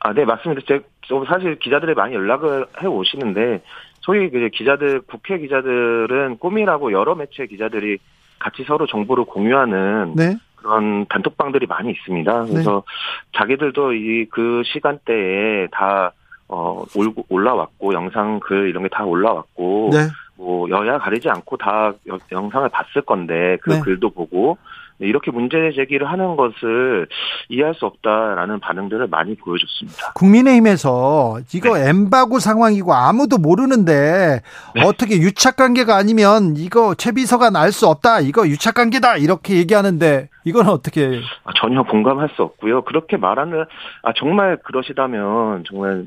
[0.00, 0.62] 아, 네, 맞습니다.
[0.66, 0.80] 제,
[1.26, 3.62] 사실 기자들이 많이 연락을 해 오시는데,
[4.00, 7.98] 소위 그 기자들, 국회 기자들은 꿈이라고 여러 매체 기자들이
[8.38, 10.36] 같이 서로 정보를 공유하는 네.
[10.56, 12.44] 그런 단톡방들이 많이 있습니다.
[12.44, 12.52] 네.
[12.52, 13.38] 그래서 네.
[13.38, 16.12] 자기들도 이 그 시간대에 다,
[16.48, 16.84] 어,
[17.28, 19.98] 올라왔고, 영상 글 이런 게 다 올라왔고, 네.
[20.36, 21.92] 뭐, 여야 가리지 않고 다
[22.30, 23.80] 영상을 봤을 건데, 그 네.
[23.80, 24.66] 글도 보고, 네,
[24.98, 27.06] 이렇게 문제 제기를 하는 것을
[27.48, 30.12] 이해할 수 없다라는 반응들을 많이 보여줬습니다.
[30.14, 31.88] 국민의힘에서 이거 네.
[31.90, 34.40] 엠바고 상황이고 아무도 모르는데
[34.74, 34.82] 네.
[34.84, 38.20] 어떻게 유착 관계가 아니면 이거 최 비서관 알수 없다.
[38.20, 39.16] 이거 유착 관계다.
[39.16, 42.82] 이렇게 얘기하는데 이건 어떻게 아, 전혀 공감할 수 없고요.
[42.82, 43.64] 그렇게 말하는
[44.02, 46.04] 아 정말 그러시다면 정말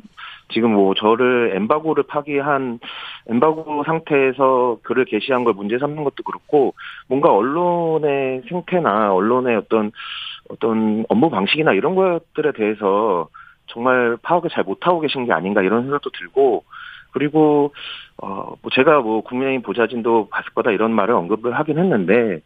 [0.51, 2.79] 지금 뭐 저를 엠바고를 파기한
[3.27, 6.73] 엠바고 상태에서 글을 게시한 걸 문제 삼는 것도 그렇고
[7.07, 9.91] 뭔가 언론의 생태나 언론의 어떤
[10.49, 13.29] 어떤 업무 방식이나 이런 것들에 대해서
[13.67, 16.63] 정말 파악을 잘 못하고 계신 게 아닌가 이런 생각도 들고
[17.11, 17.73] 그리고
[18.21, 22.39] 어 뭐 제가 뭐 국민의힘 보좌진도 봤을 거다 이런 말을 언급을 하긴 했는데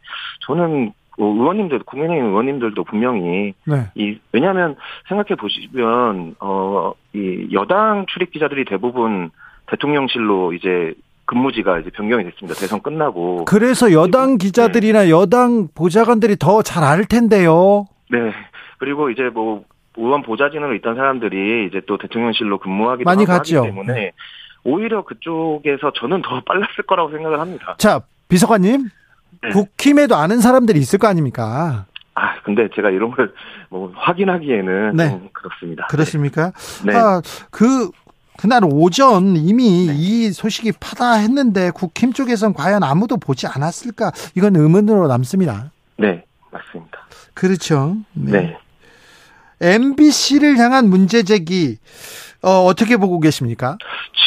[0.46, 3.86] 저는 뭐 의원님들 국민의힘 의원님들도 분명히 네.
[3.94, 4.76] 이 왜냐하면
[5.08, 9.30] 생각해 보시면 어이 여당 출입 기자들이 대부분
[9.66, 10.94] 대통령실로 이제
[11.26, 12.58] 근무지가 이제 변경이 됐습니다.
[12.58, 13.44] 대선 끝나고.
[13.46, 15.10] 그래서 여당 기자들이나 네.
[15.10, 17.86] 여당 보좌관들이 더 잘 알 텐데요.
[18.10, 18.18] 네.
[18.78, 19.64] 그리고 이제 뭐
[19.96, 23.58] 의원 보좌진으로 있던 사람들이 이제 또 대통령실로 근무하기도 많이 갔죠.
[23.60, 24.10] 하기 때문에 네.
[24.64, 27.76] 오히려 그쪽에서 저는 더 빨랐을 거라고 생각을 합니다.
[27.78, 28.88] 자, 비서관님.
[29.42, 29.50] 네.
[29.50, 31.86] 국힘에도 아는 사람들이 있을 거 아닙니까?
[32.14, 33.32] 아, 근데 제가 이런 걸
[33.74, 35.10] 뭐 확인하기에는 네.
[35.10, 35.86] 좀 그렇습니다.
[35.88, 36.52] 그렇습니까?
[36.86, 36.94] 네.
[36.94, 37.20] 아,
[37.50, 37.90] 그
[38.38, 39.94] 그날 오전 이미 네.
[39.96, 44.12] 이 소식이 파다했는데 국힘 쪽에선 과연 아무도 보지 않았을까?
[44.36, 45.72] 이건 의문으로 남습니다.
[45.96, 46.98] 네, 맞습니다.
[47.34, 47.96] 그렇죠.
[48.12, 48.30] 네.
[48.30, 48.58] 네.
[49.60, 51.78] MBC를 향한 문제 제기
[52.42, 53.78] 어, 어떻게 보고 계십니까?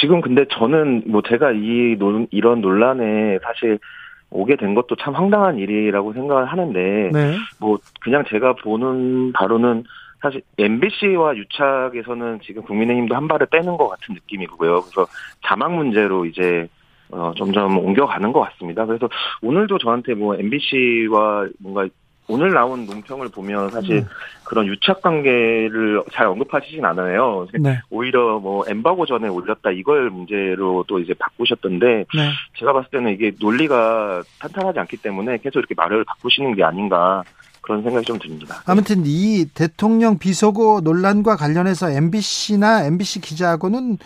[0.01, 3.79] 지금 근데 저는 뭐 제가 이 논, 이런 논란에 사실
[4.29, 7.37] 오게 된 것도 참 황당한 일이라고 생각을 하는데 네.
[7.59, 9.83] 뭐 그냥 제가 보는 바로는
[10.21, 14.81] 사실 MBC와 유착에서는 지금 국민의힘도 한 발을 빼는 것 같은 느낌이고요.
[14.81, 15.07] 그래서
[15.45, 16.67] 자막 문제로 이제
[17.09, 18.85] 어 점점 옮겨가는 것 같습니다.
[18.85, 19.07] 그래서
[19.41, 21.87] 오늘도 저한테 뭐 MBC와 뭔가
[22.27, 24.05] 오늘 나온 논평을 보면 사실 네.
[24.43, 27.47] 그런 유착 관계를 잘 언급하시진 않아요.
[27.59, 27.79] 네.
[27.89, 32.31] 오히려 뭐 엠바고 전에 올렸다 이걸 문제로 또 이제 바꾸셨던데 네.
[32.59, 37.23] 제가 봤을 때는 이게 논리가 탄탄하지 않기 때문에 계속 이렇게 말을 바꾸시는 게 아닌가
[37.61, 38.61] 그런 생각이 좀 듭니다.
[38.65, 43.97] 아무튼 이 대통령 비서고 논란과 관련해서 MBC나 MBC 기자하고는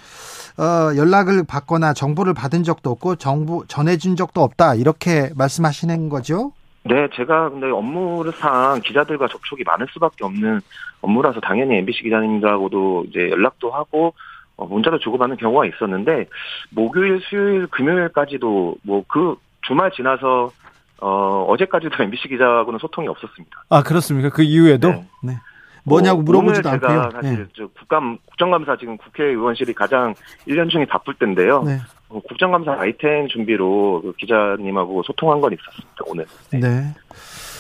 [0.58, 6.52] 어, 연락을 받거나 정보를 받은 적도 없고 정부 전해준 적도 없다 이렇게 말씀하시는 거죠?
[6.84, 10.62] 네, 제가 근데 업무상 기자들과 접촉이 많을 수밖에 없는
[11.02, 14.14] 업무라서 당연히 MBC 기자님들하고도 이제 연락도 하고
[14.56, 16.28] 어, 문자도 주고받는 경우가 있었는데
[16.72, 20.52] 목요일, 수요일, 금요일까지도 뭐 그 주말 지나서
[21.00, 23.66] 어 어제까지도 MBC 기자하고는 소통이 없었습니다.
[23.70, 24.30] 아 그렇습니까?
[24.30, 25.08] 그 이후에도 네.
[25.24, 25.38] 네.
[25.84, 27.10] 뭐냐고 뭐, 물어보지도 않고요.
[27.12, 27.46] 사실 네.
[27.56, 30.14] 저 국감 국정감사 지금 국회의원실이 가장
[30.48, 31.64] 1년 중에 바쁠 때인데요.
[31.64, 31.80] 네.
[32.12, 36.26] 어, 국정감사 아이템 준비로 그 기자님하고 소통한 건 있었습니다 오늘.
[36.52, 36.60] 네.
[36.60, 36.94] 네.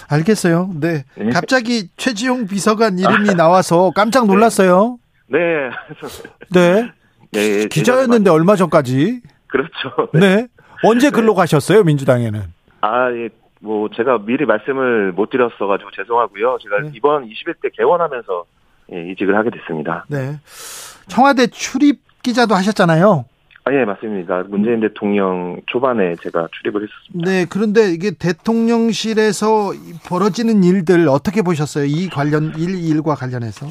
[0.09, 0.71] 알겠어요.
[0.79, 1.05] 네.
[1.15, 1.29] 네.
[1.29, 4.97] 갑자기 최지용 비서관 이름이 나와서 깜짝 놀랐어요.
[5.27, 5.39] 네.
[6.53, 6.91] 네.
[7.31, 7.65] 네.
[7.71, 9.21] 기자였는데 얼마 전까지.
[9.47, 10.09] 그렇죠.
[10.13, 10.19] 네.
[10.19, 10.47] 네.
[10.83, 12.41] 언제 글로 가셨어요 민주당에는?
[12.81, 13.29] 아, 예.
[13.63, 16.57] 뭐 제가 미리 말씀을 못 드렸어가지고 죄송하고요.
[16.63, 16.91] 제가 네.
[16.95, 18.45] 이번 21대 개원하면서
[18.93, 20.05] 예, 이직을 하게 됐습니다.
[20.09, 20.39] 네.
[21.07, 23.25] 청와대 출입 기자도 하셨잖아요.
[23.63, 24.43] 아, 예, 맞습니다.
[24.47, 27.31] 문재인 대통령 초반에 제가 출입을 했었습니다.
[27.31, 29.71] 네, 그런데 이게 대통령실에서
[30.07, 31.85] 벌어지는 일들 어떻게 보셨어요?
[31.85, 33.67] 이 관련 일, 일과 관련해서?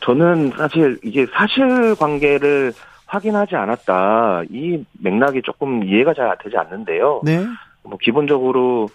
[0.00, 2.72] 저는 사실 이게 사실 관계를
[3.06, 4.42] 확인하지 않았다.
[4.50, 7.22] 이 맥락이 조금 이해가 잘 되지 않는데요.
[7.24, 7.44] 네.
[7.82, 8.88] 뭐, 기본적으로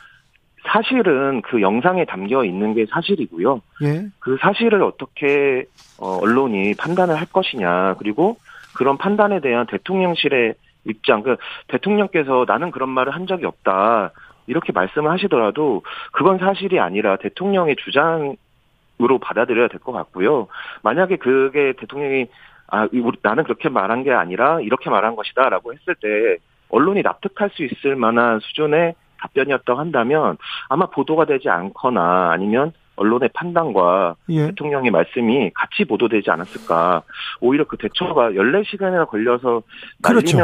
[0.67, 3.61] 사실은 그 영상에 담겨 있는 게 사실이고요.
[3.83, 4.07] 예.
[4.19, 5.65] 그 사실을 어떻게
[5.99, 8.37] 어, 언론이 판단을 할 것이냐 그리고
[8.75, 14.11] 그런 판단에 대한 대통령실의 입장, 그 대통령께서 나는 그런 말을 한 적이 없다
[14.47, 20.47] 이렇게 말씀을 하시더라도 그건 사실이 아니라 대통령의 주장으로 받아들여야 될 것 같고요.
[20.83, 22.27] 만약에 그게 대통령이
[22.67, 22.87] 아
[23.21, 26.37] 나는 그렇게 말한 게 아니라 이렇게 말한 것이다 라고 했을 때
[26.69, 30.37] 언론이 납득할 수 있을 만한 수준의 답변이었다고 한다면
[30.69, 34.47] 아마 보도가 되지 않거나 아니면 언론의 판단과 예.
[34.47, 37.03] 대통령의 말씀이 같이 보도되지 않았을까.
[37.41, 39.61] 오히려 그 대처가 14시간이나 걸려서
[40.01, 40.37] 그렇죠.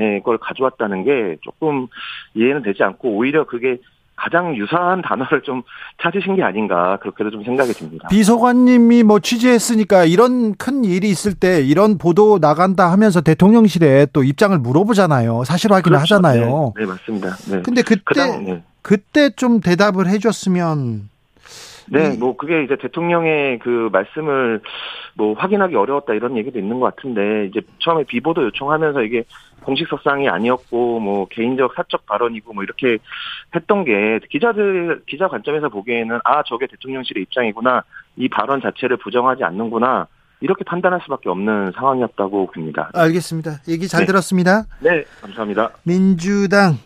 [0.00, 1.86] 예, 걸 가져왔다는 게 조금
[2.34, 3.78] 이해는 되지 않고 오히려 그게
[4.18, 5.62] 가장 유사한 단어를 좀
[6.02, 8.08] 찾으신 게 아닌가 그렇게도 좀 생각이 듭니다.
[8.08, 14.58] 비서관님이 뭐 취재했으니까 이런 큰 일이 있을 때 이런 보도 나간다 하면서 대통령실에 또 입장을
[14.58, 15.44] 물어보잖아요.
[15.44, 16.16] 사실 확인을 그렇죠.
[16.16, 16.72] 하잖아요.
[16.76, 17.36] 네, 네 맞습니다.
[17.50, 17.62] 네.
[17.62, 18.62] 근데 그때 그당, 네.
[18.82, 21.08] 그때 좀 대답을 해줬으면
[21.90, 24.60] 네, 뭐 그게 이제 대통령의 그 말씀을
[25.14, 29.24] 뭐 확인하기 어려웠다 이런 얘기도 있는 것 같은데 이제 처음에 비보도 요청하면서 이게
[29.62, 32.98] 공식 석상이 아니었고 뭐 개인적 사적 발언이고 뭐 이렇게
[33.54, 37.82] 했던 게 기자들 기자 관점에서 보기에는 아 저게 대통령실의 입장이구나
[38.16, 40.06] 이 발언 자체를 부정하지 않는구나
[40.40, 42.90] 이렇게 판단할 수밖에 없는 상황이었다고 봅니다.
[42.94, 43.58] 알겠습니다.
[43.68, 44.06] 얘기 잘 네.
[44.06, 44.64] 들었습니다.
[44.80, 45.70] 네, 감사합니다.
[45.82, 46.78] 민주당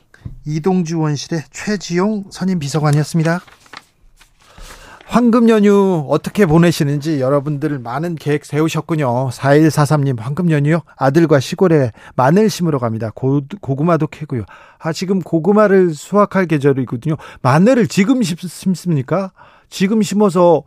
[0.46, 3.40] 이동주 원실의 최지용 선임 비서관이었습니다.
[5.12, 9.28] 황금 연휴 어떻게 보내시는지 여러분들 많은 계획 세우셨군요.
[9.28, 10.80] 4143님 황금 연휴요?
[10.96, 13.10] 아들과 시골에 마늘 심으러 갑니다.
[13.14, 14.44] 고, 고구마도 캐고요.
[14.78, 17.16] 아, 지금 고구마를 수확할 계절이거든요.
[17.42, 18.38] 마늘을 지금 심
[18.74, 19.32] 습니까?
[19.68, 20.62] 지금 심어서,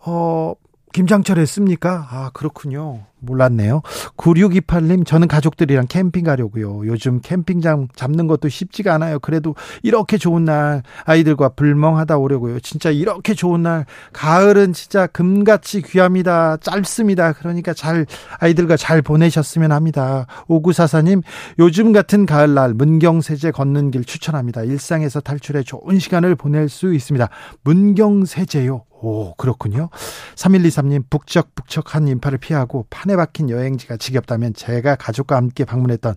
[0.00, 0.54] 어,
[0.94, 2.06] 김장철 했습니까?
[2.08, 3.00] 아, 그렇군요.
[3.18, 3.82] 몰랐네요.
[4.16, 6.86] 9628님, 저는 가족들이랑 캠핑 가려고요.
[6.86, 9.18] 요즘 캠핑장 잡는 것도 쉽지가 않아요.
[9.18, 12.60] 그래도 이렇게 좋은 날 아이들과 불멍하다 오려고요.
[12.60, 16.58] 진짜 이렇게 좋은 날 가을은 진짜 금같이 귀합니다.
[16.58, 17.32] 짧습니다.
[17.32, 18.06] 그러니까 잘
[18.38, 20.26] 아이들과 잘 보내셨으면 합니다.
[20.48, 21.24] 5944님,
[21.58, 24.62] 요즘 같은 가을날 문경세제 걷는 길 추천합니다.
[24.62, 27.28] 일상에서 탈출해 좋은 시간을 보낼 수 있습니다.
[27.64, 28.84] 문경세제요.
[29.04, 29.90] 오, 그렇군요.
[30.34, 36.14] 3123님, 북적북적한 인파를 피하고 판에 박힌 여행지가 지겹다면 제가 가족과 함께 방문했던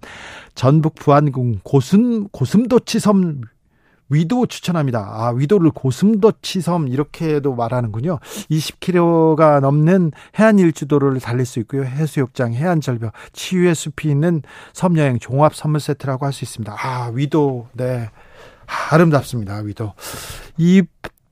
[0.56, 3.42] 전북 부안군 고슴, 고슴도치섬
[4.10, 5.00] 위도 추천합니다.
[5.00, 8.20] 아, 위도를 고슴도치섬 이렇게도 말하는군요.
[8.50, 11.84] 20km가 넘는 해안 일주도를 달릴 수 있고요.
[11.84, 16.74] 해수욕장, 해안 절벽, 치유의 숲이 있는 섬 여행 종합 선물 세트라고 할 수 있습니다.
[16.80, 17.68] 아, 위도.
[17.74, 18.10] 네.
[18.92, 19.58] 아름답습니다.
[19.60, 19.94] 위도.
[20.58, 20.84] 이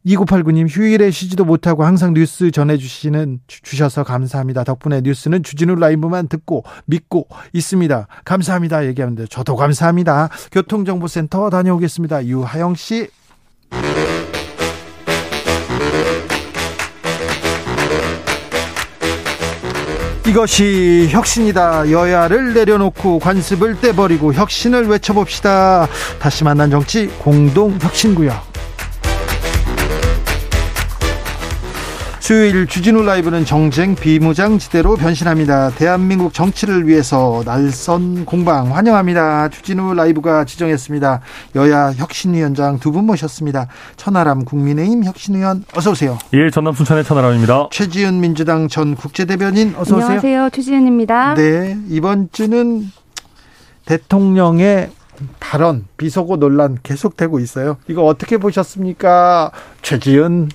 [0.05, 4.63] 2989님 휴일에 쉬지도 못하고 항상 뉴스 전해주시는 주셔서 감사합니다.
[4.63, 8.07] 덕분에 뉴스는 주진우 라이브만 듣고 믿고 있습니다.
[8.23, 8.85] 감사합니다.
[8.85, 10.29] 얘기하는데 저도 감사합니다.
[10.51, 12.25] 교통정보센터 다녀오겠습니다.
[12.25, 13.07] 유하영 씨.
[20.27, 21.91] 이것이 혁신이다.
[21.91, 25.87] 여야를 내려놓고 관습을 떼버리고 혁신을 외쳐봅시다.
[26.19, 28.54] 다시 만난 정치 공동 혁신구역.
[32.25, 35.69] 수요일 주진우 라이브는 정쟁 비무장지대로 변신합니다.
[35.69, 39.49] 대한민국 정치를 위해서 날선 공방 환영합니다.
[39.49, 41.21] 주진우 라이브가 지정했습니다.
[41.55, 43.67] 여야 혁신위원장 두 분 모셨습니다.
[43.95, 46.17] 천하람 국민의힘 혁신위원 어서 오세요.
[46.33, 47.67] 예, 전남 순천의 천하람입니다.
[47.69, 50.05] 최지은 민주당 전 국제대변인 어서 오세요.
[50.07, 50.49] 안녕하세요.
[50.49, 51.35] 최지은입니다.
[51.35, 52.89] 네, 이번 주는
[53.85, 54.89] 대통령의
[55.39, 57.77] 발언 비속어 논란 계속되고 있어요.
[57.87, 59.51] 이거 어떻게 보셨습니까?
[59.83, 60.49] 최지은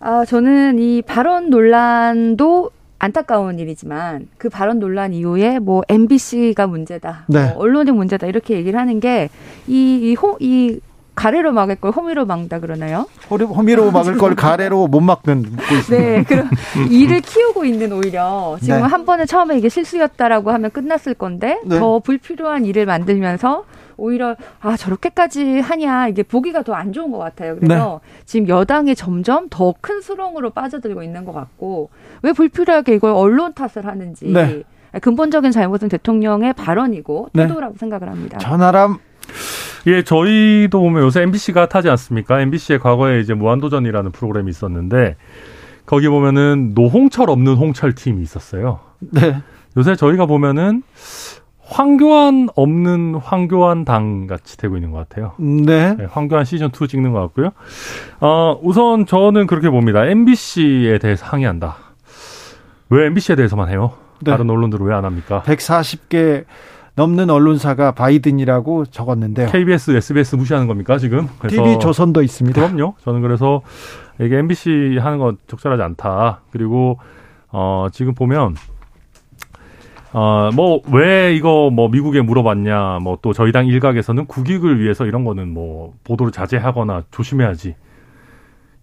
[0.00, 7.52] 아, 저는 이 발언 논란도 안타까운 일이지만 그 발언 논란 이후에 뭐 MBC가 문제다, 네.
[7.52, 9.28] 뭐 언론이 문제다 이렇게 얘기를 하는 게
[9.66, 10.80] 이이 이
[11.14, 13.06] 가래로 막을 걸 호미로 막다 그러나요?
[13.30, 16.04] 호미로 막을 걸 가래로 못 막는 묻고 있습니다.
[16.04, 16.50] 네, 그럼
[16.92, 18.82] 일을 키우고 있는 오히려 지금 네.
[18.82, 21.78] 한 번에 처음에 이게 실수였다라고 하면 끝났을 건데 네.
[21.78, 23.64] 더 불필요한 일을 만들면서
[23.96, 27.56] 오히려 아 저렇게까지 하냐 이게 보기가 더 안 좋은 것 같아요.
[27.56, 28.22] 그래서 네.
[28.26, 31.90] 지금 여당이 점점 더 큰 수렁으로 빠져들고 있는 것 같고
[32.22, 34.62] 왜 불필요하게 이걸 언론 탓을 하는지 네.
[35.00, 37.46] 근본적인 잘못은 대통령의 발언이고 네.
[37.46, 37.78] 태도라고 네.
[37.78, 38.38] 생각을 합니다.
[38.38, 38.98] 전화람
[39.86, 42.40] 예, 저희도 보면 요새 MBC가 타지 않습니까?
[42.40, 45.16] MBC의 과거에 이제 무한도전이라는 프로그램이 있었는데
[45.84, 48.80] 거기 보면은 노홍철 없는 홍철 팀이 있었어요.
[48.98, 49.36] 네.
[49.76, 50.82] 요새 저희가 보면은
[51.68, 55.32] 황교안 없는 황교안 당 같이 되고 있는 것 같아요.
[55.38, 55.94] 네.
[55.96, 57.50] 네 황교안 시즌 2 찍는 것 같고요.
[58.20, 60.04] 어, 우선 저는 그렇게 봅니다.
[60.06, 61.76] MBC에 대해서 항의한다.
[62.90, 63.92] 왜 MBC에 대해서만 해요?
[64.22, 64.30] 네.
[64.30, 65.42] 다른 언론들은 왜 안 합니까?
[65.44, 66.44] 140개
[66.94, 69.48] 넘는 언론사가 바이든이라고 적었는데요.
[69.48, 71.28] KBS, SBS 무시하는 겁니까 지금?
[71.46, 72.58] TV 조선도 있습니다.
[72.68, 72.94] 그럼요.
[73.02, 73.60] 저는 그래서
[74.18, 76.40] 이게 MBC 하는 건 적절하지 않다.
[76.52, 76.98] 그리고
[77.50, 78.54] 어, 지금 보면
[80.18, 85.24] 어, 뭐, 왜 이거 뭐 미국에 물어봤냐, 뭐 또 저희 당 일각에서는 국익을 위해서 이런
[85.26, 87.74] 거는 뭐 보도를 자제하거나 조심해야지.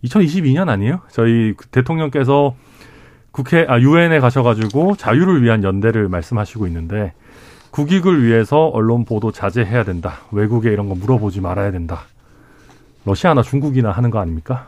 [0.04, 1.00] 2022년 아니에요?
[1.10, 2.54] 저희 대통령께서
[3.32, 7.13] 국회, 아, 유엔에 가셔가지고 자유를 위한 연대를 말씀하시고 있는데
[7.72, 10.19] 국익을 위해서 언론 보도 자제해야 된다.
[10.32, 12.02] 외국에 이런 거 물어보지 말아야 된다.
[13.06, 14.67] 러시아나 중국이나 하는 거 아닙니까?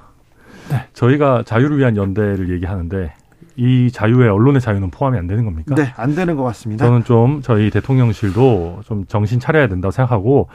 [0.72, 0.88] 네.
[0.94, 3.14] 저희가 자유를 위한 연대를 얘기하는데
[3.56, 5.76] 이 자유에 언론의 자유는 포함이 안 되는 겁니까?
[5.76, 6.86] 네, 안 되는 것 같습니다.
[6.86, 10.50] 저는 좀 저희 대통령실도 좀 정신 차려야 된다고 생각하고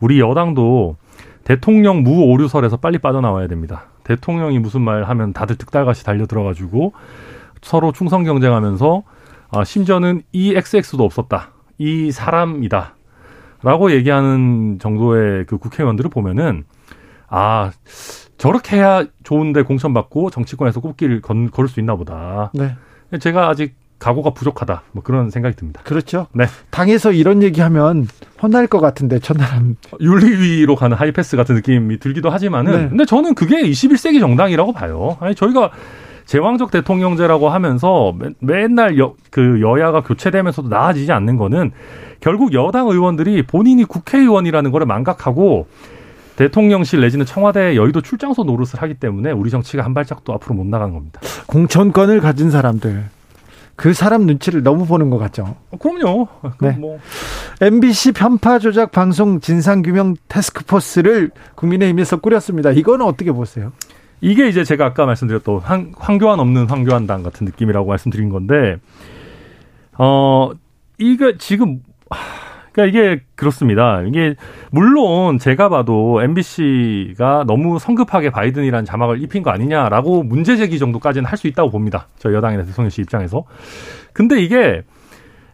[0.00, 0.96] 우리 여당도
[1.44, 3.84] 대통령 무 오류설에서 빨리 빠져나와야 됩니다.
[4.04, 6.92] 대통령이 무슨 말 하면 다들 득달같이 달려 들어가지고
[7.62, 9.02] 서로 충성 경쟁하면서
[9.52, 11.50] 아, 심지어는 이 XX도 없었다.
[11.78, 12.94] 이 사람이다.
[13.62, 16.64] 라고 얘기하는 정도의 그 국회의원들을 보면은
[17.28, 17.70] 아,
[18.40, 22.50] 저렇게 해야 좋은데 공천받고 정치권에서 꽃길을 건, 걸을 수 있나 보다.
[22.54, 22.74] 네.
[23.18, 24.82] 제가 아직 각오가 부족하다.
[24.92, 25.82] 뭐 그런 생각이 듭니다.
[25.84, 26.26] 그렇죠.
[26.32, 26.46] 네.
[26.70, 28.08] 당에서 이런 얘기하면
[28.42, 32.88] 혼날 것 같은데 천하람 윤리위로 가는 하이패스 같은 느낌이 들기도 하지만은 네.
[32.88, 35.18] 근데 저는 그게 21세기 정당이라고 봐요.
[35.20, 35.70] 아니 저희가
[36.24, 41.72] 제왕적 대통령제라고 하면서 맨날 여, 그 여야가 교체되면서도 나아지지 않는 거는
[42.20, 45.66] 결국 여당 의원들이 본인이 국회의원이라는 거를 망각하고
[46.40, 50.94] 대통령실 내지는 청와대 여의도 출장소 노릇을 하기 때문에 우리 정치가 한 발짝도 앞으로 못 나간
[50.94, 51.20] 겁니다.
[51.46, 53.04] 공천권을 가진 사람들
[53.76, 55.56] 그 사람 눈치를 너무 보는 것 같죠.
[55.70, 56.28] 어, 그럼요.
[56.62, 56.70] 네.
[56.72, 56.98] 뭐.
[57.60, 62.70] MBC 편파 조작 방송 진상 규명 테스크포스를 국민의힘에서 꾸렸습니다.
[62.70, 63.72] 이거는 어떻게 보세요?
[64.22, 68.76] 이게 이제 제가 아까 말씀드렸던 황, 황교안 없는 황교안당 같은 느낌이라고 말씀드린 건데,
[69.98, 70.50] 어,
[70.98, 71.80] 이거 지금,
[72.72, 74.02] 그러니까 이게 그렇습니다.
[74.02, 74.34] 이게
[74.70, 81.40] 물론 제가 봐도 MBC가 너무 성급하게 바이든이라는 자막을 입힌 거 아니냐라고 문제 제기 정도까지는 할
[81.40, 82.06] 수 있다고 봅니다.
[82.18, 83.44] 저 여당이나 대통령실 입장에서.
[84.12, 84.82] 근데 이게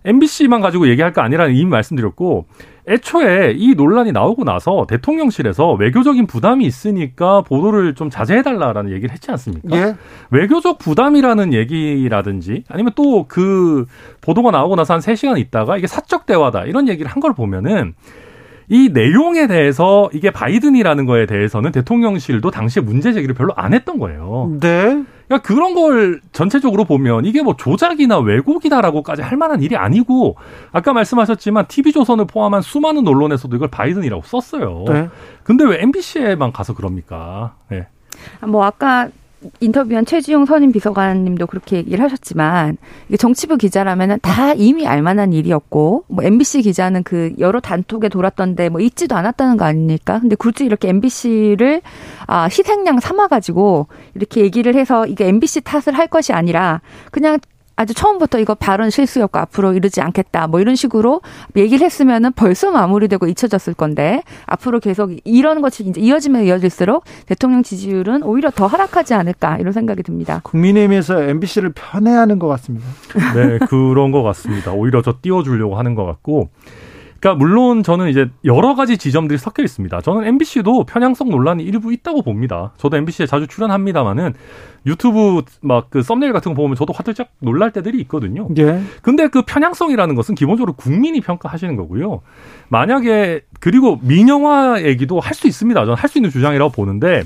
[0.04, 2.46] MBC만 가지고 얘기할 거 아니라는 이미 말씀드렸고
[2.88, 9.76] 애초에 이 논란이 나오고 나서 대통령실에서 외교적인 부담이 있으니까 보도를 좀 자제해달라라는 얘기를 했지 않습니까?
[9.76, 9.96] 예.
[10.30, 13.86] 외교적 부담이라는 얘기라든지 아니면 또 그
[14.20, 17.94] 보도가 나오고 나서 한 3시간 있다가 이게 사적 대화다 이런 얘기를 한 걸 보면은
[18.68, 24.56] 이 내용에 대해서 이게 바이든이라는 거에 대해서는 대통령실도 당시에 문제 제기를 별로 안 했던 거예요.
[24.60, 25.02] 네.
[25.26, 30.36] 그러니까 그런 걸 전체적으로 보면 이게 뭐 조작이나 왜곡이다라고까지 할 만한 일이 아니고
[30.72, 34.84] 아까 말씀하셨지만 TV조선을 포함한 수많은 언론에서도 이걸 바이든이라고 썼어요.
[34.88, 35.08] 네.
[35.42, 37.56] 근데 왜 MBC에만 가서 그럽니까?
[37.68, 37.88] 네.
[38.46, 39.08] 뭐 아까
[39.60, 42.76] 인터뷰한 최지용 선임 비서관님도 그렇게 얘기를 하셨지만
[43.08, 48.80] 이게 정치부 기자라면은 다 이미 알만한 일이었고 뭐 MBC 기자는 그 여러 단톡에 돌았던데 뭐
[48.80, 50.20] 있지도 않았다는 거 아닙니까?
[50.20, 51.82] 근데 굳이 이렇게 MBC를
[52.26, 56.80] 아 희생양 삼아가지고 이렇게 얘기를 해서 이게 MBC 탓을 할 것이 아니라
[57.10, 57.38] 그냥
[57.76, 61.20] 아주 처음부터 이거 발언 실수였고 앞으로 이러지 않겠다 뭐 이런 식으로
[61.56, 68.22] 얘기를 했으면은 벌써 마무리되고 잊혀졌을 건데 앞으로 계속 이런 것이 이제 이어지면 이어질수록 대통령 지지율은
[68.22, 70.40] 오히려 더 하락하지 않을까 이런 생각이 듭니다.
[70.44, 72.86] 국민의힘에서 MBC를 편애하는 것 같습니다.
[73.34, 74.72] 네, 그런 것 같습니다.
[74.72, 76.48] 오히려 저 띄워주려고 하는 것 같고
[77.26, 80.00] 그러니까 물론 저는 이제 여러 가지 지점들이 섞여 있습니다.
[80.00, 82.72] 저는 MBC도 편향성 논란이 일부 있다고 봅니다.
[82.76, 84.34] 저도 MBC에 자주 출연합니다만은
[84.86, 88.48] 유튜브 막 그 썸네일 같은 거 보면 저도 화들짝 놀랄 때들이 있거든요.
[88.58, 88.80] 예.
[89.02, 92.22] 근데 그 편향성이라는 것은 기본적으로 국민이 평가하시는 거고요.
[92.68, 95.80] 만약에 그리고 민영화 얘기도 할 수 있습니다.
[95.80, 97.24] 저는 할 수 있는 주장이라고 보는데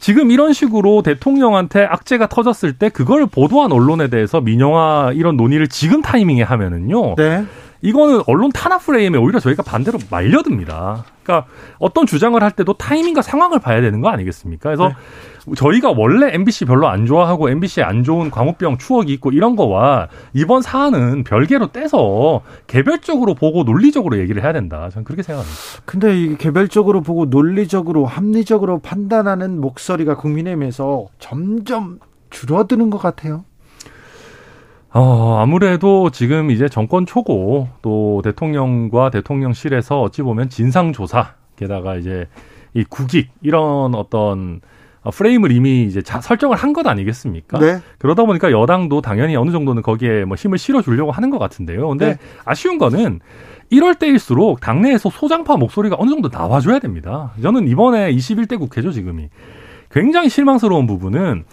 [0.00, 6.02] 지금 이런 식으로 대통령한테 악재가 터졌을 때 그걸 보도한 언론에 대해서 민영화 이런 논의를 지금
[6.02, 7.14] 타이밍에 하면은요.
[7.16, 7.44] 네.
[7.82, 11.04] 이거는 언론 탄압 프레임에 오히려 저희가 반대로 말려듭니다.
[11.22, 14.68] 그러니까 어떤 주장을 할 때도 타이밍과 상황을 봐야 되는 거 아니겠습니까?
[14.70, 15.54] 그래서 네.
[15.54, 20.62] 저희가 원래 MBC 별로 안 좋아하고 MBC에 안 좋은 광우병 추억이 있고 이런 거와 이번
[20.62, 24.90] 사안은 별개로 떼서 개별적으로 보고 논리적으로 얘기를 해야 된다.
[24.90, 25.58] 저는 그렇게 생각합니다.
[25.84, 31.98] 근데 이 개별적으로 보고 논리적으로 합리적으로 판단하는 목소리가 국민의힘에서 점점
[32.30, 33.44] 줄어드는 것 같아요.
[34.92, 42.26] 어, 아무래도 지금 이제 정권 초고 또 대통령과 대통령실에서 어찌 보면 진상조사 게다가 이제
[42.74, 44.60] 이 국익 이런 어떤
[45.12, 47.58] 프레임을 이미 이제 자, 설정을 한 것 아니겠습니까?
[47.58, 47.78] 네.
[47.98, 51.88] 그러다 보니까 여당도 당연히 어느 정도는 거기에 뭐 힘을 실어 주려고 하는 것 같은데요.
[51.88, 52.18] 근데 네.
[52.44, 53.20] 아쉬운 거는
[53.70, 57.32] 이럴 때일수록 당내에서 소장파 목소리가 어느 정도 나와줘야 됩니다.
[57.40, 59.28] 저는 이번에 21대 국회죠, 지금이.
[59.90, 61.44] 굉장히 실망스러운 부분은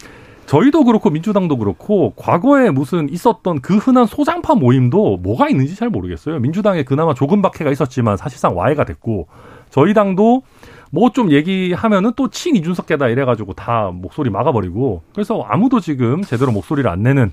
[0.47, 6.39] 저희도 그렇고 민주당도 그렇고 과거에 무슨 있었던 그 흔한 소장파 모임도 뭐가 있는지 잘 모르겠어요.
[6.39, 9.27] 민주당에 그나마 조금 박해가 있었지만 사실상 와해가 됐고
[9.69, 10.43] 저희 당도
[10.89, 16.89] 뭐 좀 얘기하면은 또 친 이준석계다 이래가지고 다 목소리 막아버리고 그래서 아무도 지금 제대로 목소리를
[16.89, 17.31] 안 내는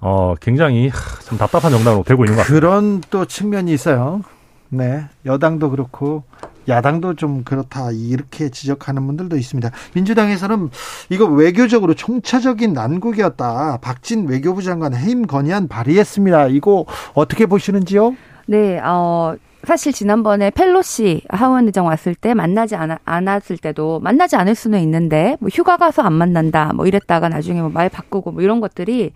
[0.00, 0.90] 어 굉장히
[1.24, 2.66] 참 답답한 정당으로 되고 있는 것 같습니다.
[2.66, 4.22] 그런 또 측면이 있어요.
[4.70, 6.22] 네, 여당도 그렇고
[6.68, 9.70] 야당도 좀 그렇다 이렇게 지적하는 분들도 있습니다.
[9.94, 10.70] 민주당에서는
[11.08, 13.78] 이거 외교적으로 총체적인 난국이었다.
[13.80, 16.48] 박진 외교부 장관 해임 건의안 발의했습니다.
[16.48, 18.14] 이거 어떻게 보시는지요?
[18.46, 24.54] 네, 어, 사실 지난번에 펠로시 하원 의장 왔을 때 만나지 않, 않았을 때도 만나지 않을
[24.54, 28.60] 수는 있는데 뭐 휴가 가서 안 만난다 뭐 이랬다가 나중에 뭐 말 바꾸고 뭐 이런
[28.60, 29.12] 것들이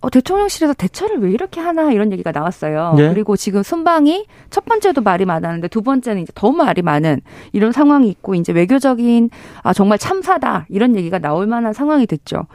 [0.00, 2.94] 어, 대통령실에서 대처를 왜 이렇게 하나 이런 얘기가 나왔어요.
[2.96, 3.08] 네.
[3.12, 7.20] 그리고 지금 순방이 첫 번째도 말이 많았는데 두 번째는 이제 더 말이 많은
[7.52, 9.30] 이런 상황이 있고 이제 외교적인
[9.62, 12.46] 아 정말 참사다 이런 얘기가 나올 만한 상황이 됐죠.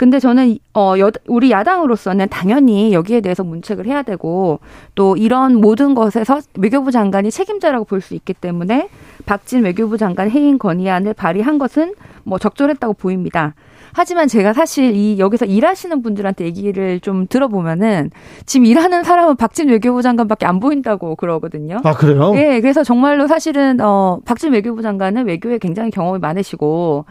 [0.00, 4.58] 근데 저는 어 여, 우리 야당으로서는 당연히 여기에 대해서 문책을 해야 되고
[4.94, 8.88] 또 이런 모든 것에서 외교부 장관이 책임자라고 볼 수 있기 때문에
[9.26, 11.92] 박진 외교부 장관 해임 건의안을 발의한 것은
[12.24, 13.52] 뭐 적절했다고 보입니다.
[13.92, 18.10] 하지만 제가 사실 이 여기서 일하시는 분들한테 얘기를 좀 들어보면은
[18.46, 21.80] 지금 일하는 사람은 박진 외교부 장관밖에 안 보인다고 그러거든요.
[21.84, 22.32] 아 그래요?
[22.36, 27.04] 예, 그래서 정말로 사실은 어 박진 외교부 장관은 외교에 굉장히 경험이 많으시고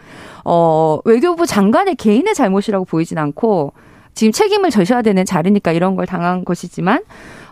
[0.46, 3.74] 어 외교부 장관의 개인의 잘못이라고 보이진 않고
[4.14, 7.04] 지금 책임을 져셔야 되는 자리니까 이런 걸 당한 것이지만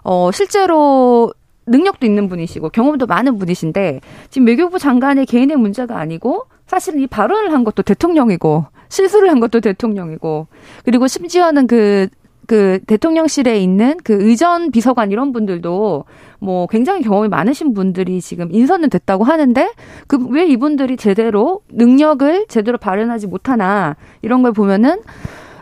[0.03, 1.33] 어 실제로
[1.67, 7.53] 능력도 있는 분이시고 경험도 많은 분이신데 지금 외교부 장관의 개인의 문제가 아니고 사실은 이 발언을
[7.53, 10.47] 한 것도 대통령이고 실수를 한 것도 대통령이고
[10.85, 12.07] 그리고 심지어는 그,
[12.47, 16.05] 그 대통령실에 있는 그 의전 비서관 이런 분들도
[16.39, 19.71] 뭐 굉장히 경험이 많으신 분들이 지금 인선은 됐다고 하는데
[20.07, 24.99] 그 왜 이분들이 제대로 능력을 제대로 발현하지 못하나 이런 걸 보면은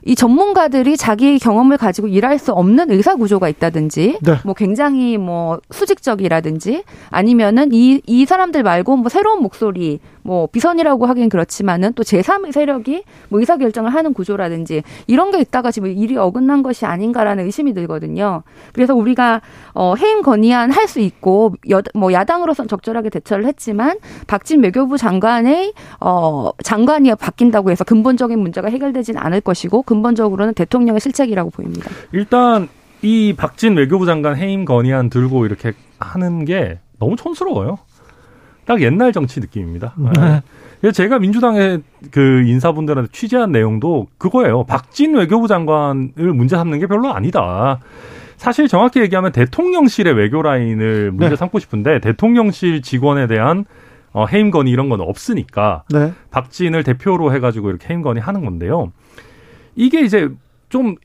[0.07, 4.33] 이 전문가들이 자기의 경험을 가지고 일할 수 없는 의사 구조가 있다든지 네.
[4.43, 11.29] 뭐 굉장히 뭐 수직적이라든지 아니면은 이 이 사람들 말고 뭐 새로운 목소리 뭐 비선이라고 하긴
[11.29, 16.63] 그렇지만은 또 제3의 세력이 뭐 의사 결정을 하는 구조라든지 이런 게 있다가 지금 일이 어긋난
[16.63, 18.41] 것이 아닌가라는 의심이 들거든요.
[18.73, 19.41] 그래서 우리가
[19.75, 23.97] 어 해임 건의안 할 수 있고 여, 뭐 야당으로선 적절하게 대처를 했지만
[24.27, 31.49] 박진 외교부 장관의 어 장관이 바뀐다고 해서 근본적인 문제가 해결되지는 않을 것이고 근본적으로는 대통령의 실책이라고
[31.49, 31.89] 보입니다.
[32.11, 32.67] 일단
[33.01, 37.77] 이 박진 외교부 장관 해임 건의안 들고 이렇게 하는 게 너무 촌스러워요.
[38.65, 39.93] 딱 옛날 정치 느낌입니다.
[39.97, 40.41] 네.
[40.81, 40.91] 네.
[40.91, 44.63] 제가 민주당의 그 인사분들한테 취재한 내용도 그거예요.
[44.65, 47.79] 박진 외교부 장관을 문제 삼는 게 별로 아니다.
[48.37, 51.35] 사실 정확히 얘기하면 대통령실의 외교 라인을 문제 네.
[51.35, 53.65] 삼고 싶은데 대통령실 직원에 대한
[54.11, 56.13] 어, 해임 건의 이런 건 없으니까 네.
[56.31, 58.91] 박진을 대표로 해가지고 이렇게 해임 건의 하는 건데요.
[59.75, 60.29] 이게 이제
[60.69, 60.95] 좀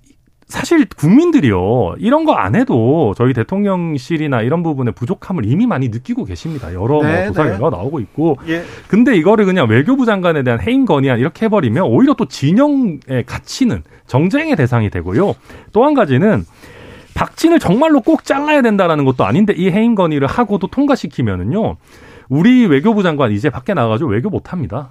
[0.51, 6.73] 사실 국민들이요 이런 거 안 해도 저희 대통령실이나 이런 부분의 부족함을 이미 많이 느끼고 계십니다.
[6.75, 7.77] 여러 뭐 네, 뭐 조사 결과 네.
[7.77, 8.37] 나오고 있고.
[8.49, 8.63] 예.
[8.89, 14.57] 근데 이거를 그냥 외교부 장관에 대한 해임 건의안 이렇게 해버리면 오히려 또 진영에 갇히는 정쟁의
[14.57, 15.35] 대상이 되고요.
[15.73, 16.45] 또 한 가지는
[17.15, 21.77] 박진을 정말로 꼭 잘라야 된다라는 것도 아닌데 이 해임 건의를 하고도 통과시키면은요.
[22.29, 24.91] 우리 외교부 장관 이제 밖에 나가가지고 외교 못합니다.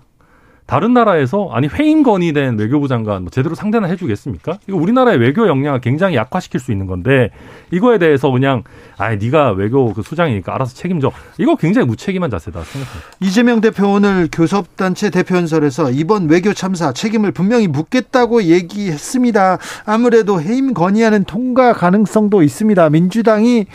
[0.69, 4.59] 다른 나라에서 아니 회임 건의된 외교부 장관 뭐 제대로 상대나 해주겠습니까?
[4.67, 7.31] 이거 우리나라의 외교 역량을 굉장히 약화시킬 수 있는 건데
[7.71, 8.63] 이거에 대해서 그냥
[8.95, 13.09] 아 네가 외교 그 수장이니까 알아서 책임져 이거 굉장히 무책임한 자세다 생각합니다.
[13.19, 19.57] 이재명 대표 오늘 교섭단체 대표연설에서 이번 외교 참사 책임을 분명히 묻겠다고 얘기했습니다.
[19.87, 22.91] 아무래도 해임 건의하는 통과 가능성도 있습니다.
[22.91, 23.65] 민주당이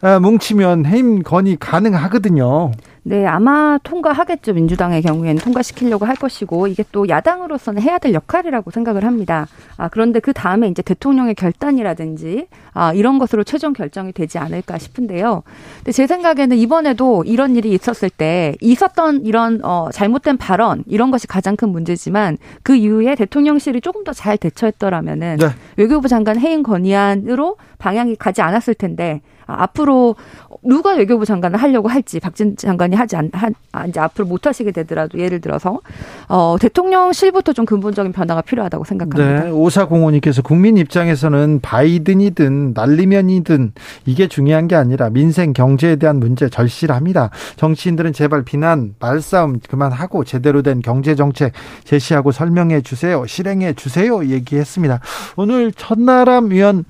[0.00, 2.70] 아, 뭉치면 해임 건의 가능하거든요.
[3.08, 4.52] 네, 아마 통과하겠죠.
[4.52, 9.46] 민주당의 경우에는 통과시키려고 할 것이고 이게 또 야당으로서는 해야 될 역할이라고 생각을 합니다.
[9.78, 15.42] 아, 그런데 그 다음에 이제 대통령의 결단이라든지 아, 이런 것으로 최종 결정이 되지 않을까 싶은데요.
[15.78, 21.26] 근데 제 생각에는 이번에도 이런 일이 있었을 때 있었던 이런 어, 잘못된 발언 이런 것이
[21.26, 25.46] 가장 큰 문제지만 그 이후에 대통령실이 조금 더 잘 대처했더라면은 네.
[25.76, 30.16] 외교부 장관 해임 건의안으로 방향이 가지 않았을 텐데 아, 앞으로
[30.62, 34.72] 누가 외교부 장관을 하려고 할지 박진 장관이 하지 않, 한, 아, 이제 앞으로 못 하시게
[34.72, 35.80] 되더라도 예를 들어서
[36.28, 39.44] 어, 대통령실부터 좀 근본적인 변화가 필요하다고 생각합니다.
[39.44, 43.72] 네, 오사공원님께서 국민 입장에서는 바이든이든 날리면이든
[44.06, 47.30] 이게 중요한 게 아니라 민생 경제에 대한 문제 절실합니다.
[47.56, 51.52] 정치인들은 제발 비난 말싸움 그만하고 제대로 된 경제 정책
[51.84, 53.24] 제시하고 설명해 주세요.
[53.26, 54.24] 실행해 주세요.
[54.24, 55.00] 얘기했습니다.
[55.36, 56.84] 오늘 천나람 위원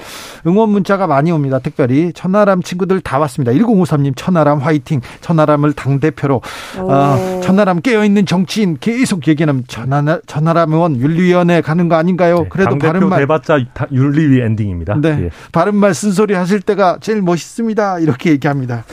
[0.47, 1.59] 응원 문자가 많이 옵니다.
[1.59, 3.53] 특별히 천나람 친구들 다 왔습니다.
[3.53, 5.01] 1053님 천하람 화이팅.
[5.21, 6.41] 천하람을 당대표로
[6.79, 12.41] 어, 천하람 깨어있는 정치인 계속 얘기하는 천하, 천하람 의원 윤리위원회 가는 거 아닌가요?
[12.43, 13.59] 네, 그래도 바른 말 대봤자
[13.93, 14.97] 윤리위 엔딩입니다.
[15.01, 15.09] 네.
[15.25, 15.31] 예.
[15.53, 18.01] 바른 말 쓴소리 하실 때가 제일 멋있습니다.
[18.01, 18.85] 이렇게 얘기합니다.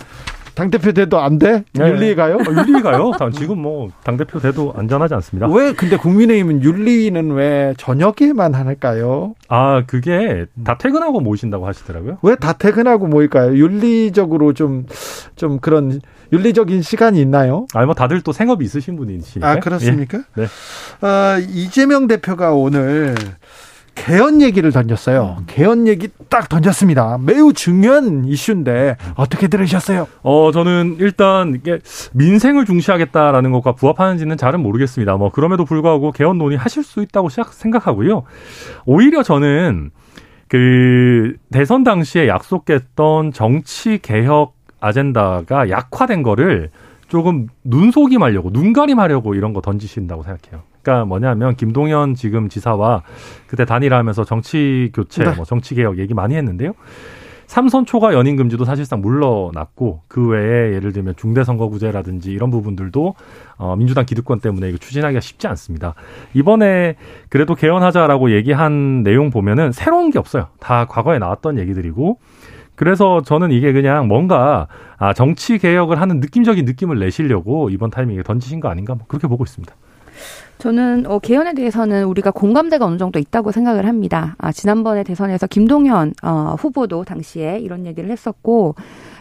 [0.55, 1.63] 당대표 돼도 안 돼?
[1.73, 1.89] 네.
[1.89, 2.35] 윤리위 가요?
[2.37, 3.11] 어, 윤리위 가요?
[3.33, 5.47] 지금 뭐 당대표 돼도 안전하지 않습니다.
[5.47, 9.35] 왜 근데 국민의힘은 윤리위는 왜 저녁에만 할까요?
[9.49, 12.17] 아 그게 다 퇴근하고 모이신다고 하시더라고요.
[12.21, 13.55] 왜 다 퇴근하고 모일까요?
[13.55, 14.85] 윤리적으로 좀좀
[15.35, 15.99] 좀 그런
[16.31, 17.67] 윤리적인 시간이 있나요?
[17.73, 19.49] 아니 뭐 다들 또 생업이 있으신 분이시니까.
[19.49, 20.19] 아 그렇습니까?
[20.37, 20.41] 예.
[20.41, 21.07] 네.
[21.07, 23.15] 어, 이재명 대표가 오늘
[23.95, 25.37] 개헌 얘기를 던졌어요.
[25.47, 27.17] 개헌 얘기 딱 던졌습니다.
[27.21, 30.07] 매우 중요한 이슈인데 어떻게 들으셨어요?
[30.21, 31.79] 어 저는 일단 이게
[32.13, 35.15] 민생을 중시하겠다라는 것과 부합하는지는 잘은 모르겠습니다.
[35.15, 38.23] 뭐 그럼에도 불구하고 개헌 논의 하실 수 있다고 생각하고요.
[38.85, 39.91] 오히려 저는
[40.47, 46.69] 그 대선 당시에 약속했던 정치 개혁 아젠다가 약화된 거를
[47.07, 50.63] 조금 눈속임하려고 눈가림하려고 이런 거 던지신다고 생각해요.
[50.85, 53.01] 그러니까 뭐냐면 김동연 지금 지사와
[53.47, 55.33] 그때 단일화하면서 정치 교체, 네.
[55.35, 56.73] 뭐 정치 개혁 얘기 많이 했는데요.
[57.47, 63.15] 삼선 초과 연임 금지도 사실상 물러났고 그 외에 예를 들면 중대선거구제라든지 이런 부분들도
[63.57, 65.93] 어, 민주당 기득권 때문에 이거 추진하기가 쉽지 않습니다.
[66.33, 66.95] 이번에
[67.29, 70.47] 그래도 개헌하자라고 얘기한 내용 보면은 새로운 게 없어요.
[70.59, 72.19] 다 과거에 나왔던 얘기들이고
[72.75, 74.67] 그래서 저는 이게 그냥 뭔가
[74.97, 79.43] 아, 정치 개혁을 하는 느낌적인 느낌을 내시려고 이번 타이밍에 던지신 거 아닌가 뭐 그렇게 보고
[79.43, 79.73] 있습니다.
[80.57, 84.35] 저는 어, 개헌에 대해서는 우리가 공감대가 어느 정도 있다고 생각을 합니다.
[84.37, 88.75] 아, 지난번에 대선에서 김동현 어, 후보도 당시에 이런 얘기를 했었고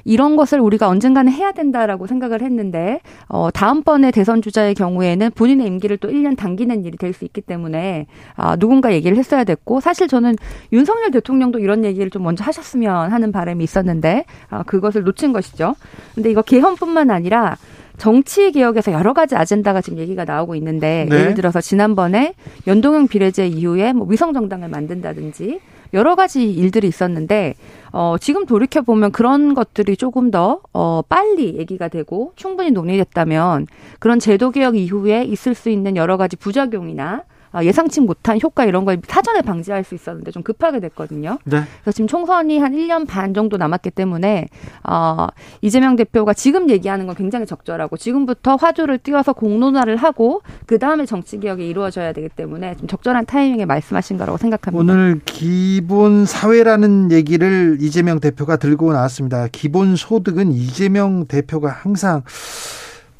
[0.04, 5.96] 이런 것을 우리가 언젠가는 해야 된다라고 생각을 했는데 어, 다음번에 대선 주자의 경우에는 본인의 임기를
[5.96, 10.34] 또 1년 당기는 일이 될 수 있기 때문에 아, 누군가 얘기를 했어야 됐고 사실 저는
[10.72, 15.76] 윤석열 대통령도 이런 얘기를 좀 먼저 하셨으면 하는 바람이 있었는데 아, 그것을 놓친 것이죠.
[16.14, 17.56] 근데 이거 개헌뿐만 아니라
[17.96, 21.16] 정치 개혁에서 여러 가지 아젠다가 지금 얘기가 나오고 있는데 네.
[21.16, 22.34] 예를 들어서 지난번에
[22.66, 25.60] 연동형 비례제 이후에 뭐 위성 정당을 만든다든지
[25.92, 27.54] 여러 가지 일들이 있었는데
[27.92, 33.68] 어 지금 돌이켜 보면 그런 것들이 조금 더어 빨리 얘기가 되고 충분히 논의됐다면
[34.00, 38.84] 그런 제도 개혁 이후에 있을 수 있는 여러 가지 부작용이나 아, 예상치 못한 효과 이런
[38.84, 41.38] 걸 사전에 방지할 수 있었는데 좀 급하게 됐거든요.
[41.44, 41.62] 네.
[41.82, 44.48] 그래서 지금 총선이 한 1년 반 정도 남았기 때문에
[44.84, 45.28] 어,
[45.62, 51.38] 이재명 대표가 지금 얘기하는 건 굉장히 적절하고 지금부터 화두를 띄워서 공론화를 하고 그 다음에 정치
[51.38, 54.80] 개혁이 이루어져야 되기 때문에 좀 적절한 타이밍에 말씀하신 거라고 생각합니다.
[54.80, 59.48] 오늘 기본 사회라는 얘기를 이재명 대표가 들고 나왔습니다.
[59.52, 62.22] 기본 소득은 이재명 대표가 항상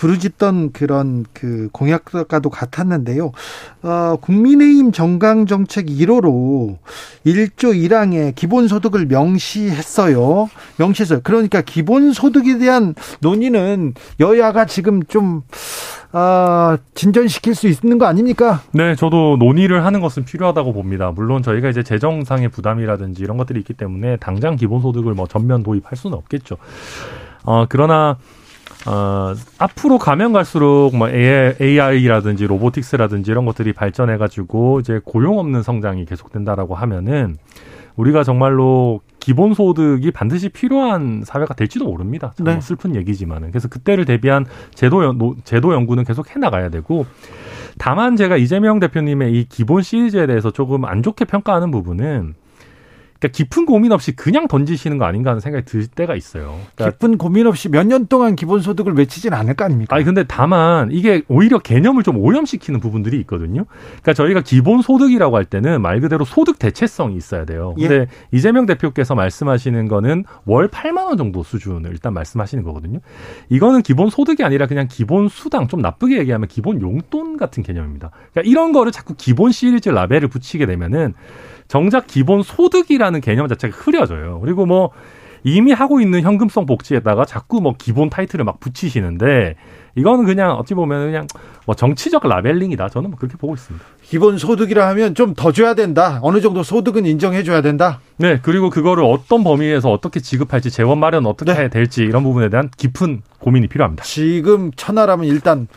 [0.05, 3.32] 부르짖던 그런 그 공약과도 같았는데요.
[3.82, 6.76] 어, 국민의힘 정강 정책 1호로
[7.24, 10.50] 1조 1항에 기본소득을 명시했어요.
[10.76, 11.20] 명시했어요.
[11.22, 15.40] 그러니까 기본소득에 대한 논의는 여야가 지금 좀
[16.12, 18.61] 아, 진전시킬 수 있는 거 아닙니까?
[18.72, 21.12] 네, 저도 논의를 하는 것은 필요하다고 봅니다.
[21.12, 26.14] 물론 저희가 이제 재정상의 부담이라든지 이런 것들이 있기 때문에 당장 기본소득을 뭐 전면 도입할 수는
[26.18, 26.59] 없겠죠.
[27.44, 28.18] 어, 그러나
[28.87, 36.74] 어, 앞으로 가면 갈수록 뭐 AI라든지 로보틱스라든지 이런 것들이 발전해가지고 이제 고용 없는 성장이 계속된다라고
[36.74, 37.37] 하면은
[37.97, 42.35] 우리가 정말로 기본 소득이 반드시 필요한 사회가 될지도 모릅니다.
[42.41, 42.61] 네.
[42.61, 43.51] 슬픈 얘기지만은.
[43.51, 47.07] 그래서 그때를 대비한 제도, 연, 제도 연구는 계속 해 나가야 되고,
[47.78, 52.35] 다만 제가 이재명 대표님의 이 기본 시리즈에 대해서 조금 안 좋게 평가하는 부분은
[53.25, 56.59] 그러니까 깊은 고민 없이 그냥 던지시는 거 아닌가 하는 생각이 들 때가 있어요.
[56.75, 59.95] 그러니까 깊은 고민 없이 몇 년 동안 기본소득을 외치진 않을 거 아닙니까?
[59.95, 63.66] 아니 근데 다만 이게 오히려 개념을 좀 오염시키는 부분들이 있거든요.
[64.03, 67.75] 그러니까 저희가 기본소득이라고 할 때는 말 그대로 소득 대체성이 있어야 돼요.
[67.79, 68.07] 근데 예.
[68.33, 73.01] 이재명 대표께서 말씀하시는 거는 월 8만 원 정도 수준을 일단 말씀하시는 거거든요.
[73.51, 78.11] 이거는 기본소득이 아니라 그냥 기본 수당 좀 나쁘게 얘기하면 기본 용돈 같은 개념입니다.
[78.33, 81.12] 그러니까 이런 거를 자꾸 기본 시리즈 라벨을 붙이게 되면은
[81.68, 84.40] 정작 기본 소득이라는 개념 자체가 흐려져요.
[84.40, 84.90] 그리고 뭐
[85.46, 89.56] 이미 하고 있는 현금성 복지에다가 자꾸 뭐 기본 타이틀을 막 붙이시는데
[89.94, 91.26] 이거는 그냥 어찌 보면 그냥
[91.66, 92.88] 뭐 정치적 labeling이다.
[92.88, 93.84] 저는 뭐 그렇게 보고 있습니다.
[94.02, 96.18] 기본 소득이라 하면 좀 더 줘야 된다.
[96.22, 98.00] 어느 정도 소득은 인정해 줘야 된다.
[98.16, 101.58] 네, 그리고 그거를 어떤 범위에서 어떻게 지급할지 재원 마련 어떻게 네.
[101.60, 104.02] 해야 될지 이런 부분에 대한 깊은 고민이 필요합니다.
[104.04, 105.68] 지금 천하라면 일단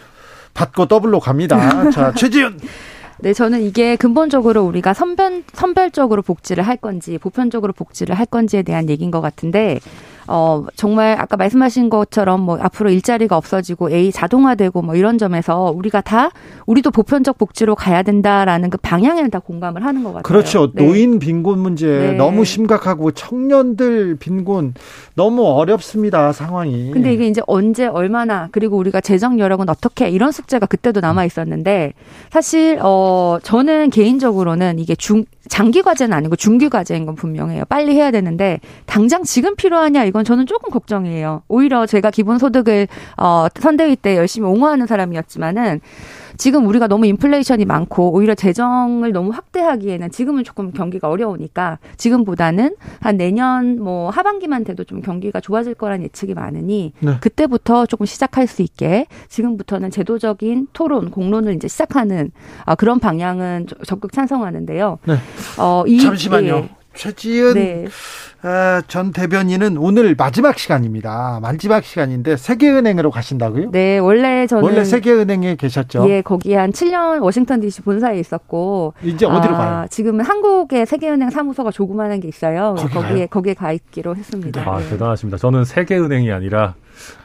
[0.53, 1.91] 받고 더블로 갑니다.
[1.91, 2.57] 자, 최지은
[3.19, 8.89] 네, 저는 이게 근본적으로 우리가 선별, 선별적으로 복지를 할 건지, 보편적으로 복지를 할 건지에 대한
[8.89, 9.79] 얘기인 것 같은데,
[10.27, 16.01] 어, 정말 아까 말씀하신 것처럼 뭐 앞으로 일자리가 없어지고 A 자동화되고 뭐 이런 점에서 우리가
[16.01, 16.31] 다
[16.65, 20.23] 우리도 보편적 복지로 가야 된다라는 그 방향에는 다 공감을 하는 것 같아요.
[20.23, 20.71] 그렇죠.
[20.73, 20.85] 네.
[20.85, 22.11] 노인 빈곤 문제 네.
[22.13, 24.73] 너무 심각하고 청년들 빈곤
[25.15, 26.91] 너무 어렵습니다 상황이.
[26.91, 31.93] 근데 이게 이제 언제 얼마나 그리고 우리가 재정 여력은 어떻게 이런 숙제가 그때도 남아 있었는데
[32.29, 37.65] 사실 어 저는 개인적으로는 이게 중 장기 과제는 아니고 중기 과제인 건 분명해요.
[37.65, 41.43] 빨리 해야 되는데 당장 지금 필요하냐 이건 저는 조금 걱정이에요.
[41.47, 42.87] 오히려 제가 기본소득을
[43.17, 45.81] 어 선대위 때 열심히 옹호하는 사람이었지만은
[46.37, 53.17] 지금 우리가 너무 인플레이션이 많고 오히려 재정을 너무 확대하기에는 지금은 조금 경기가 어려우니까 지금보다는 한
[53.17, 57.17] 내년 뭐 하반기만 돼도 좀 경기가 좋아질 거란 예측이 많으니 네.
[57.19, 62.31] 그때부터 조금 시작할 수 있게 지금부터는 제도적인 토론 공론을 이제 시작하는
[62.65, 64.99] 아, 그런 방향은 적극 찬성하는데요.
[65.05, 65.15] 네.
[65.57, 66.55] 어, 이, 잠시만요.
[66.55, 66.69] 예.
[66.97, 67.85] 최지은 네.
[68.43, 71.39] 아, 전 대변인은 오늘 마지막 시간입니다.
[71.41, 73.71] 마지막 시간인데 세계은행으로 가신다고요?
[73.71, 76.07] 네, 원래 저는 원래 세계은행에 계셨죠.
[76.09, 79.85] 예, 거기 한 7년 워싱턴 DC 본사에 있었고 이제 어디로 아, 가요?
[79.89, 82.75] 지금은 한국의 세계은행 사무소가 조그마한 게 있어요.
[82.93, 84.61] 거기에 거기에 가 있기로 했습니다.
[84.69, 84.89] 아, 네.
[84.89, 85.37] 대단하십니다.
[85.37, 86.75] 저는 세계은행이 아니라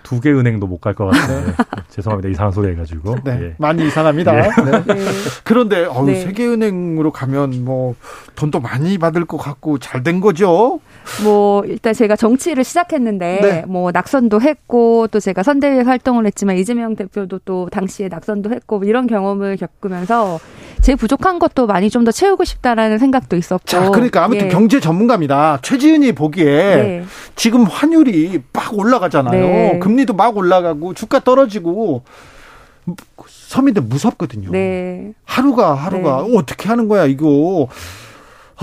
[0.03, 1.47] 두 개 은행도 못 갈 것 같아요.
[1.47, 1.53] 네.
[1.89, 2.29] 죄송합니다.
[2.29, 3.17] 이상한 소리 해가지고.
[3.25, 3.55] 네, 예.
[3.59, 4.37] 많이 이상합니다.
[4.37, 4.43] 예.
[4.43, 4.95] 네.
[5.45, 6.21] 그런데 어우, 네.
[6.21, 7.95] 세계은행으로 가면 뭐
[8.35, 10.81] 돈도 많이 받을 것 같고 잘 된 거죠.
[11.25, 13.65] 뭐 일단 제가 정치를 시작했는데 네.
[13.67, 18.87] 뭐 낙선도 했고 또 제가 선대위에 활동을 했지만 이재명 대표도 또 당시에 낙선도 했고 뭐
[18.87, 20.39] 이런 경험을 겪으면서
[20.81, 23.65] 제 부족한 것도 많이 좀 더 채우고 싶다라는 생각도 있었고.
[23.65, 24.51] 자, 그러니까 아무튼 예.
[24.51, 25.61] 경제 전문가입니다.
[25.63, 27.05] 최지은이 보기에 네.
[27.37, 29.41] 지금 환율이 막 올라가잖아요.
[29.41, 29.79] 네.
[29.79, 32.03] 금리도 막 올라가고 주가 떨어지고
[33.29, 34.51] 서민들 무섭거든요.
[34.51, 35.13] 네.
[35.25, 36.37] 하루가 하루가 네.
[36.37, 37.69] 어떻게 하는 거야 이거.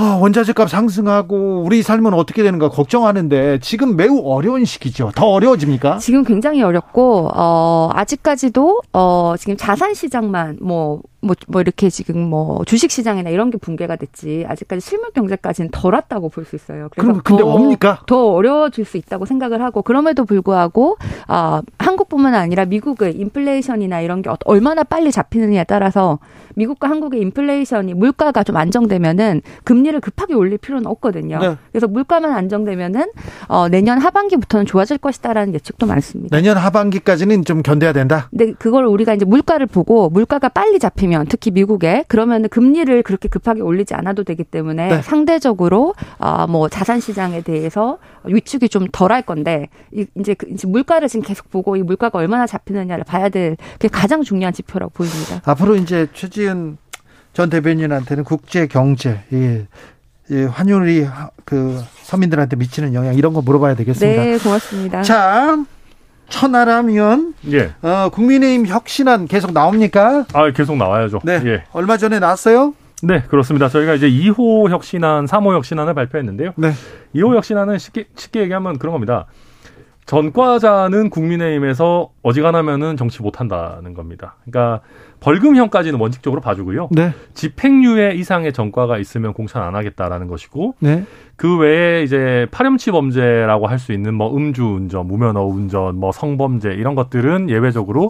[0.02, 5.12] 아, 원자재 값 상승하고 우리 삶은 어떻게 되는가 걱정하는데 지금 매우 어려운 시기죠.
[5.14, 5.98] 더 어려워집니까?
[5.98, 12.64] 지금 굉장히 어렵고 어 아직까지도 어 지금 자산 시장만 뭐 뭐, 뭐 이렇게 지금 뭐
[12.66, 16.88] 주식 시장이나 이런 게 붕괴가 됐지 아직까지 실물 경제까지는 덜 왔다고 볼 수 있어요.
[16.92, 18.02] 그래서 그럼 근데 더, 뭡니까?
[18.08, 20.98] 더 어려워질 수 있다고 생각을 하고 그럼에도 불구하고
[21.28, 26.20] 아 한국뿐만 아니라 미국의 인플레이션이나 이런 게 얼마나 빨리 잡히느냐에 따라서
[26.56, 31.40] 미국과 한국의 인플레이션이 물가가 좀 안정되면은 금리를 급하게 올릴 필요는 없거든요.
[31.40, 31.56] 네.
[31.72, 33.12] 그래서 물가만 안정되면은
[33.48, 36.36] 어 내년 하반기부터는 좋아질 것이다라는 예측도 많습니다.
[36.36, 38.28] 내년 하반기까지는 좀 견뎌야 된다.
[38.30, 43.28] 근데 그걸 우리가 이제 물가를 보고 물가가 빨리 잡히면 되면 특히 미국에 그러면 금리를 그렇게
[43.28, 45.02] 급하게 올리지 않아도 되기 때문에 네.
[45.02, 49.70] 상대적으로 어뭐 자산 시장에 대해서 위축이 좀 덜할 건데
[50.16, 54.54] 이제 그 이제 물가를 지금 계속 보고 이 물가가 얼마나 잡히느냐를 봐야 될게 가장 중요한
[54.54, 55.42] 지표라고 보입니다.
[55.46, 56.78] 앞으로 이제 최지은
[57.34, 59.68] 전 대변인한테는 국제 경제 예.
[60.32, 61.08] 예, 환율이
[61.44, 64.24] 그 서민들한테 미치는 영향 이런 거 물어봐야 되겠습니다.
[64.24, 65.02] 네, 고맙습니다.
[65.02, 65.58] 자,
[66.30, 67.74] 천하람 의원, 예.
[67.82, 70.26] 어, 국민의힘 혁신안 계속 나옵니까?
[70.34, 71.22] 아, 계속 나와야죠.
[71.24, 71.42] 네.
[71.46, 71.64] 예.
[71.74, 72.74] 얼마 전에 나왔어요?
[73.02, 73.70] 네, 그렇습니다.
[73.70, 76.54] 저희가 이제 2호 혁신안, 3호 혁신안을 발표했는데요.
[76.58, 76.72] 네.
[77.16, 79.26] 2호 혁신안은 쉽게, 쉽게 얘기하면 그런 겁니다.
[80.10, 84.38] 전과자는 국민의힘에서 어지간하면은 정치 못한다는 겁니다.
[84.44, 84.82] 그러니까
[85.20, 86.90] 벌금형까지는 원칙적으로 봐주고요.
[86.90, 87.14] 네.
[87.36, 91.06] 집행유예 이상의 전과가 있으면 공천 안 하겠다라는 것이고, 네.
[91.36, 96.96] 그 외에 이제 파렴치 범죄라고 할 수 있는 뭐 음주운전, 무면허 운전, 뭐 성범죄 이런
[96.96, 98.10] 것들은 예외적으로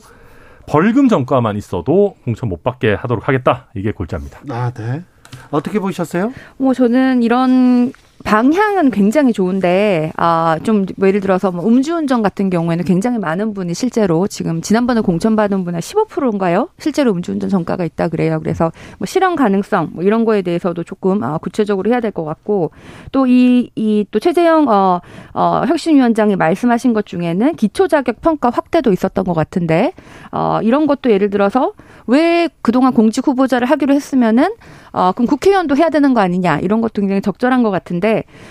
[0.67, 3.67] 벌금 전과만 있어도 공천 못 받게 하도록 하겠다.
[3.75, 4.39] 이게 골자입니다.
[4.49, 5.03] 아, 네.
[5.51, 6.31] 어떻게 보셨어요?
[6.55, 7.91] 뭐 저는 이런
[8.25, 14.27] 방향은 굉장히 좋은데 아좀 뭐 예를 들어서 뭐 음주운전 같은 경우에는 굉장히 많은 분이 실제로
[14.27, 16.69] 지금 지난번에 공천받은 분의 15%인가요?
[16.79, 18.39] 실제로 음주운전 전과가 있다 그래요.
[18.39, 22.71] 그래서 뭐 실현 가능성 뭐 이런 거에 대해서도 조금 아, 구체적으로 해야 될 것 같고
[23.11, 25.01] 또 이 이 또 최재형 어,
[25.33, 29.93] 어 혁신위원장이 말씀하신 것 중에는 기초 자격 평가 확대도 있었던 것 같은데
[30.31, 31.73] 어 이런 것도 예를 들어서
[32.07, 34.49] 왜 그동안 공직 후보자를 하기로 했으면은
[34.91, 38.08] 어 그럼 국회의원도 해야 되는 거 아니냐 이런 것도 굉장히 적절한 것 같은데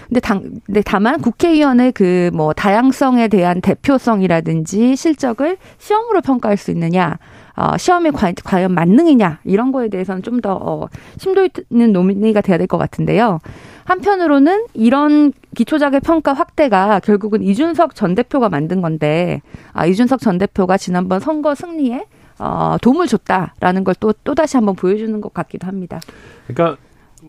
[0.09, 7.19] 근데 당 근데 다만 국회의원의 그 뭐 다양성에 대한 대표성이라든지 실적을 시험으로 평가할 수 있느냐
[7.57, 10.89] 어, 시험이 과, 과연 만능이냐 이런 거에 대해서는 좀 더 어,
[11.19, 13.41] 심도 있는 논의가 돼야 될 것 같은데요.
[13.85, 19.41] 한편으로는 이런 기초자격 평가 확대가 결국은 이준석 전 대표가 만든 건데
[19.73, 22.05] 아, 이준석 전 대표가 지난번 선거 승리에
[22.39, 25.99] 어, 도움을 줬다라는 걸 또 또 다시 한번 보여주는 것 같기도 합니다.
[26.47, 26.77] 그러니까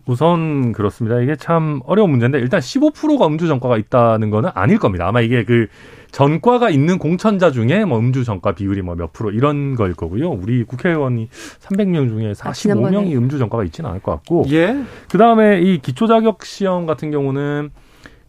[0.06, 1.20] 우선 그렇습니다.
[1.20, 5.06] 이게 참 어려운 문제인데 일단 15%가 음주 전과가 있다는 거는 아닐 겁니다.
[5.06, 5.66] 아마 이게 그
[6.10, 10.30] 전과가 있는 공천자 중에 뭐 음주 전과 비율이 뭐 몇 프로 이런 걸 거고요.
[10.30, 11.28] 우리 국회의원이
[11.60, 14.44] 300명 중에 45명이 아, 음주 전과가 있지는 않을 것 같고.
[14.50, 14.82] 예.
[15.10, 17.70] 그다음에 이 기초 자격 시험 같은 경우는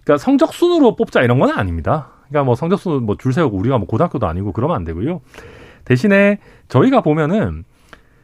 [0.03, 2.09] 그러니까 성적 순으로 뽑자 이런 건 아닙니다.
[2.29, 5.21] 그러니까 뭐 성적 순 뭐줄 세우고 우리가 뭐 고등학교도 아니고 그러면 안 되고요.
[5.85, 6.37] 대신에
[6.69, 7.63] 저희가 보면은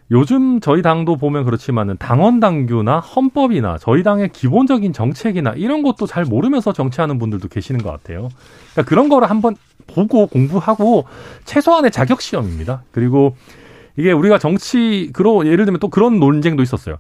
[0.10, 6.24] 요즘 저희 당도 보면 그렇지만은 당원 당규나 헌법이나 저희 당의 기본적인 정책이나 이런 것도 잘
[6.24, 8.30] 모르면서 정치하는 분들도 계시는 것 같아요.
[8.72, 9.56] 그러니까 그런 거를 한번
[9.86, 11.06] 보고 공부하고
[11.44, 12.84] 최소한의 자격 시험입니다.
[12.92, 13.36] 그리고
[13.98, 16.98] 이게 우리가 정치 그러 예를 들면 또 그런 논쟁도 있었어요.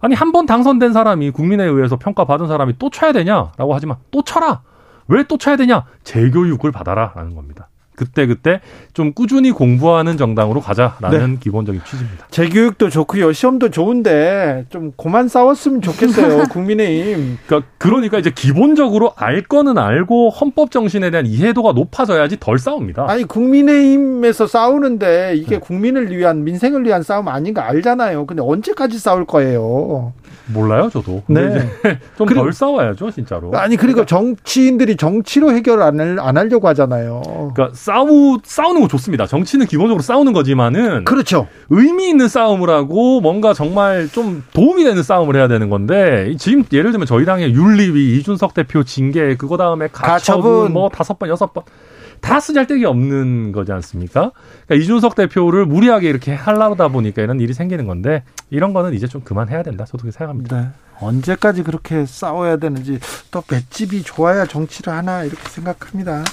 [0.00, 4.62] 아니 한 번 당선된 사람이 국민에 의해서 평가받은 사람이 또 쳐야 되냐라고 하지만 또 쳐라.
[5.08, 5.84] 왜 또 쳐야 되냐?
[6.04, 7.67] 재교육을 받아라라는 겁니다.
[7.98, 8.60] 그때 그때
[8.92, 11.36] 좀 꾸준히 공부하는 정당으로 가자라는 네.
[11.40, 12.26] 기본적인 취지입니다.
[12.30, 17.38] 재교육도 좋고요, 시험도 좋은데 좀 그만 싸웠으면 좋겠어요, 국민의힘.
[17.44, 23.06] 그러니까 그러니까 이제 기본적으로 알 거는 알고 헌법 정신에 대한 이해도가 높아져야지 덜 싸웁니다.
[23.10, 25.58] 아니 국민의힘에서 싸우는데 이게 네.
[25.58, 28.26] 국민을 위한 민생을 위한 싸움 아닌가 알잖아요.
[28.26, 30.12] 근데 언제까지 싸울 거예요?
[30.52, 31.22] 몰라요, 저도.
[31.26, 31.68] 네.
[32.16, 33.50] 좀덜 싸워야죠, 진짜로.
[33.54, 37.22] 아니 그리고 그러니까, 정치인들이 정치로 해결 안, 안 하려고 하잖아요.
[37.54, 39.26] 그러니까 싸우 싸우는 거 좋습니다.
[39.26, 41.48] 정치는 기본적으로 싸우는 거지만은 그렇죠.
[41.70, 46.90] 의미 있는 싸움을 하고 뭔가 정말 좀 도움이 되는 싸움을 해야 되는 건데 지금 예를
[46.92, 50.72] 들면 저희 당의 윤리위 이준석 대표 징계 그거 다음에 가처분, 가처분.
[50.74, 54.32] 뭐 다섯 번 여섯 번다 쓰잘데기 없는 거지 않습니까?
[54.66, 59.22] 그러니까 이준석 대표를 무리하게 이렇게 하려다 보니까 이런 일이 생기는 건데 이런 거는 이제 좀
[59.22, 59.86] 그만해야 된다.
[59.86, 60.60] 저도 그렇게 생각합니다.
[60.60, 60.68] 네.
[61.00, 62.98] 언제까지 그렇게 싸워야 되는지
[63.30, 66.24] 또 맷집이 좋아야 정치를 하나 이렇게 생각합니다.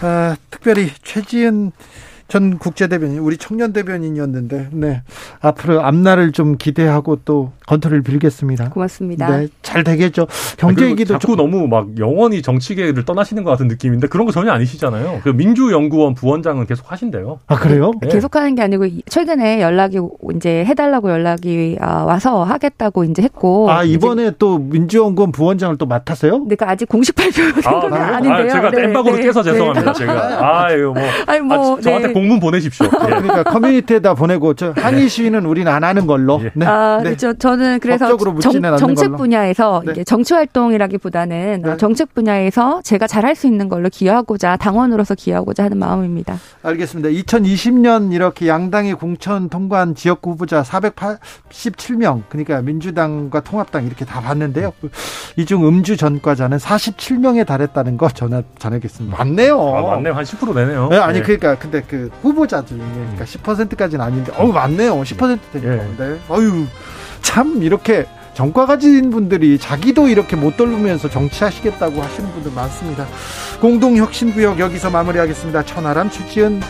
[0.00, 1.72] 아, 특별히 최지은
[2.28, 5.02] 전 국제 대변인, 우리 청년 대변인이었는데, 네.
[5.40, 8.68] 앞으로 앞날을 좀 기대하고 또 건투를 빌겠습니다.
[8.68, 9.38] 고맙습니다.
[9.38, 9.48] 네.
[9.62, 10.26] 잘 되겠죠.
[10.58, 14.52] 경제 아, 얘기도 자꾸 너무 막 영원히 정치계를 떠나시는 것 같은 느낌인데 그런 거 전혀
[14.52, 15.20] 아니시잖아요.
[15.24, 17.40] 그 민주연구원 부원장은 계속 하신대요.
[17.46, 17.92] 아, 그래요?
[18.02, 18.08] 네.
[18.08, 19.98] 계속 하는 게 아니고 최근에 연락이
[20.34, 23.70] 이제 해달라고 연락이 아, 와서 하겠다고 이제 했고.
[23.70, 26.44] 아, 이번에 또 민주연구원 부원장을 또 맡았어요?
[26.46, 28.34] 네, 그 아직 공식 발표는 아, 아닌데요.
[28.34, 29.92] 아, 제가 네, 땜박으로 네, 깨서 죄송합니다.
[29.94, 29.98] 네.
[29.98, 30.12] 제가.
[30.66, 31.02] 아, 이거 뭐.
[31.26, 31.78] 아니, 뭐.
[31.78, 32.86] 아, 저한테 공문 보내십시오.
[32.86, 32.90] 예.
[32.90, 36.40] 그러니까 커뮤니티에다 보내고 저 항의 시위는 우리는 안 하는 걸로.
[36.42, 36.50] 예.
[36.54, 36.66] 네.
[36.66, 37.16] 아, 네.
[37.16, 39.92] 저, 저는 그래서 정, 정책 분야에서 네.
[39.92, 41.76] 이게 정치 활동이라기보다는 네.
[41.76, 46.36] 정책 분야에서 제가 잘할 수 있는 걸로 기여하고자 당원으로서 기여하고자 하는 마음입니다.
[46.62, 47.08] 알겠습니다.
[47.10, 50.62] 2020년 이렇게 양당이 공천 통과한 지역구 후보자
[51.50, 54.72] 487명 그러니까 민주당과 통합당 이렇게 다 봤는데요.
[55.36, 59.16] 이 중 음주 전과자는 47명에 달했다는 거 전화 전하겠습니다.
[59.16, 59.58] 맞네요.
[59.76, 60.12] 아, 맞네요.
[60.12, 60.88] 한 10% 되네요.
[60.90, 61.22] 네, 아니 네.
[61.24, 65.00] 그러니까 근데 그 후보자 중에 그러니까 10%까지는 아닌데 어우 맞네요.
[65.02, 65.72] 10% 되니까.
[65.72, 65.86] 예.
[65.98, 66.18] 네.
[66.28, 66.66] 어유
[67.22, 73.06] 참 이렇게 정과 가진 분들이 자기도 이렇게 못 돌보면서 정치하시겠다고 하시는 분들 많습니다.
[73.60, 75.64] 공동혁신구역 여기서 마무리하겠습니다.
[75.64, 76.60] 천하람 최지은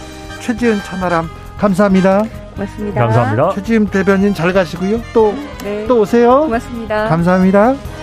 [0.41, 1.29] 최지은 천하람
[1.59, 2.25] 감사합니다.
[2.55, 3.01] 고맙습니다.
[3.01, 3.51] 감사합니다.
[3.55, 5.03] 최지은 대변인 잘 가시고요.
[5.13, 5.87] 또또 네.
[5.87, 6.41] 또 오세요.
[6.41, 7.09] 고맙습니다.
[7.09, 7.98] 감사합니다.